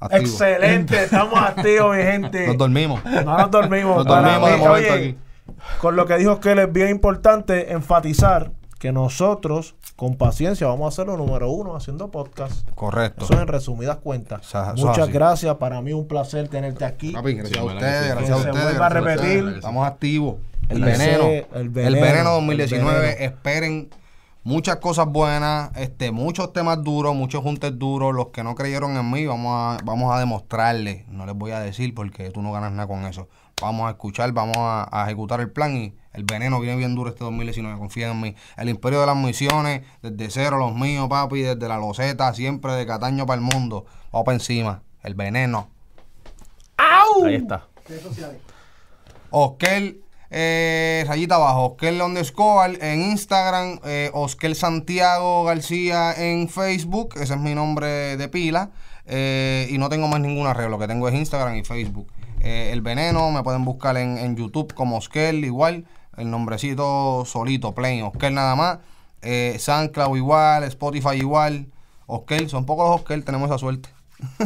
Activo. 0.00 0.20
Excelente, 0.20 1.04
estamos 1.04 1.38
activos, 1.40 1.96
mi 1.96 2.02
gente. 2.02 2.46
Nos 2.48 2.58
dormimos. 2.58 3.02
No 3.04 3.38
nos 3.38 3.50
dormimos. 3.50 3.96
Nos 3.96 4.06
dormimos 4.06 4.50
de 4.50 4.56
mí, 4.56 4.62
momento 4.64 4.92
oye, 4.92 5.16
Con 5.80 5.96
lo 5.96 6.06
que 6.06 6.16
dijo 6.18 6.40
que 6.40 6.52
es 6.52 6.72
bien 6.72 6.88
importante 6.90 7.72
enfatizar 7.72 8.52
que 8.82 8.90
nosotros, 8.90 9.76
con 9.94 10.16
paciencia, 10.16 10.66
vamos 10.66 10.86
a 10.86 10.88
hacer 10.88 11.06
lo 11.06 11.16
número 11.16 11.48
uno 11.52 11.76
haciendo 11.76 12.10
podcast. 12.10 12.68
Correcto. 12.74 13.26
Eso 13.26 13.40
en 13.40 13.46
resumidas 13.46 13.98
cuentas. 13.98 14.52
Muchas 14.76 15.08
gracias. 15.08 15.54
Para 15.54 15.80
mí 15.80 15.92
un 15.92 16.08
placer 16.08 16.48
tenerte 16.48 16.84
aquí. 16.84 17.12
Papi, 17.12 17.34
gracias 17.34 17.60
Sí, 17.60 17.60
a 17.60 17.64
ustedes, 17.64 18.08
gracias 18.08 18.30
a 18.40 18.42
se 18.42 18.48
ustedes. 18.50 18.64
vuelva 18.66 18.86
a 18.86 18.88
repetir. 18.88 19.52
Estamos 19.54 19.86
activos. 19.86 20.34
El 20.68 20.82
veneno. 20.82 21.28
el 21.28 21.46
El 21.54 21.68
veneno, 21.68 22.38
el 22.40 22.46
2019. 22.46 23.00
veneno. 23.00 23.24
Esperen 23.24 23.90
muchas 24.42 24.78
cosas 24.78 25.06
buenas, 25.06 25.70
este, 25.76 26.10
muchos 26.10 26.52
temas 26.52 26.82
duros, 26.82 27.14
muchos 27.14 27.40
juntes 27.44 27.78
duros. 27.78 28.12
Los 28.12 28.30
que 28.30 28.42
no 28.42 28.56
creyeron 28.56 28.96
en 28.96 29.08
mí, 29.12 29.26
vamos 29.26 29.52
a, 29.80 29.84
vamos 29.84 30.12
a 30.12 30.18
demostrarles. 30.18 31.06
No 31.06 31.24
les 31.24 31.36
voy 31.36 31.52
a 31.52 31.60
decir 31.60 31.94
porque 31.94 32.30
tú 32.30 32.42
no 32.42 32.50
ganas 32.50 32.72
nada 32.72 32.88
con 32.88 33.06
eso. 33.06 33.28
Vamos 33.62 33.86
a 33.86 33.90
escuchar, 33.92 34.30
vamos 34.32 34.56
a, 34.58 34.88
a 34.90 35.06
ejecutar 35.06 35.40
el 35.40 35.50
plan 35.50 35.74
y 35.76 35.94
el 36.12 36.24
veneno 36.24 36.60
viene 36.60 36.76
bien 36.76 36.94
duro 36.94 37.08
este 37.10 37.24
2019. 37.24 37.78
Confía 37.78 38.10
en 38.10 38.20
mí. 38.20 38.34
El 38.56 38.68
imperio 38.68 39.00
de 39.00 39.06
las 39.06 39.16
misiones, 39.16 39.82
desde 40.02 40.28
cero, 40.30 40.58
los 40.58 40.74
míos, 40.74 41.08
papi, 41.08 41.40
desde 41.42 41.68
la 41.68 41.78
loseta, 41.78 42.34
siempre 42.34 42.72
de 42.72 42.86
Cataño 42.86 43.24
para 43.24 43.40
el 43.40 43.46
mundo. 43.46 43.86
Vamos 44.12 44.26
para 44.26 44.34
encima. 44.36 44.82
El 45.02 45.14
veneno. 45.14 45.68
Ahí 47.26 47.34
está. 47.36 47.66
Oscar, 49.30 49.82
eh, 50.30 51.04
rayita 51.06 51.36
abajo, 51.36 51.72
Oscar 51.72 51.94
underscore 52.02 52.78
en 52.80 53.00
Instagram, 53.02 53.80
eh, 53.84 54.10
Oscar 54.12 54.54
Santiago 54.54 55.44
García 55.44 56.12
en 56.12 56.48
Facebook, 56.48 57.14
ese 57.16 57.34
es 57.34 57.40
mi 57.40 57.54
nombre 57.54 58.16
de 58.16 58.28
pila. 58.28 58.70
eh, 59.06 59.66
y 59.70 59.78
no 59.78 59.88
tengo 59.88 60.06
más 60.08 60.20
ninguna 60.20 60.54
red, 60.54 60.68
lo 60.68 60.78
que 60.78 60.86
tengo 60.86 61.08
es 61.08 61.14
Instagram 61.14 61.56
y 61.56 61.64
Facebook. 61.64 62.06
Eh, 62.44 62.70
el 62.72 62.80
veneno, 62.80 63.30
me 63.30 63.42
pueden 63.44 63.64
buscar 63.64 63.96
en, 63.96 64.18
en 64.18 64.36
YouTube 64.36 64.74
como 64.74 64.96
Oscar, 64.96 65.32
igual, 65.34 65.84
el 66.16 66.28
nombrecito 66.28 67.24
solito, 67.24 67.72
plain, 67.72 68.02
Oscar 68.02 68.32
nada 68.32 68.56
más. 68.56 68.78
Eh, 69.22 69.56
SoundCloud 69.58 70.16
igual, 70.16 70.64
Spotify 70.64 71.14
igual. 71.14 71.66
Oscar, 72.06 72.48
son 72.48 72.66
pocos 72.66 72.88
los 72.88 73.00
Oscar, 73.00 73.22
tenemos 73.22 73.48
esa 73.48 73.58
suerte. 73.58 73.88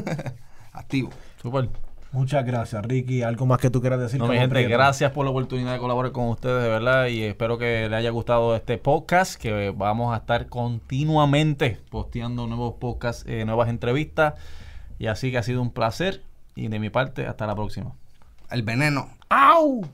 Activo. 0.73 1.09
Súper. 1.41 1.71
Muchas 2.13 2.45
gracias, 2.45 2.85
Ricky. 2.85 3.23
¿Algo 3.23 3.47
más 3.47 3.59
que 3.59 3.71
tú 3.71 3.81
quieras 3.81 3.99
decir? 3.99 4.21
No, 4.21 4.29
mi 4.29 4.37
gente, 4.37 4.49
Prieto? 4.49 4.71
gracias 4.71 5.11
por 5.13 5.25
la 5.25 5.31
oportunidad 5.31 5.73
de 5.73 5.79
colaborar 5.79 6.13
con 6.13 6.29
ustedes, 6.29 6.63
de 6.63 6.69
verdad, 6.69 7.07
y 7.07 7.23
espero 7.23 7.59
que 7.59 7.89
les 7.89 7.93
haya 7.93 8.11
gustado 8.11 8.55
este 8.55 8.79
podcast, 8.79 9.41
que 9.41 9.73
vamos 9.75 10.15
a 10.15 10.19
estar 10.19 10.49
continuamente 10.49 11.81
posteando 11.91 12.47
nuevos 12.47 12.75
podcasts, 12.75 13.25
eh, 13.27 13.45
nuevas 13.45 13.69
entrevistas, 13.69 14.35
y 14.99 15.09
así 15.09 15.31
que 15.31 15.39
ha 15.39 15.43
sido 15.43 15.61
un 15.61 15.71
placer, 15.71 16.23
y 16.57 16.69
de 16.69 16.81
mi 16.81 16.91
parte, 16.91 17.27
hasta 17.27 17.47
la 17.47 17.55
próxima. 17.55 17.93
El 18.51 18.63
veneno. 18.65 19.11
¡Au! 19.29 19.87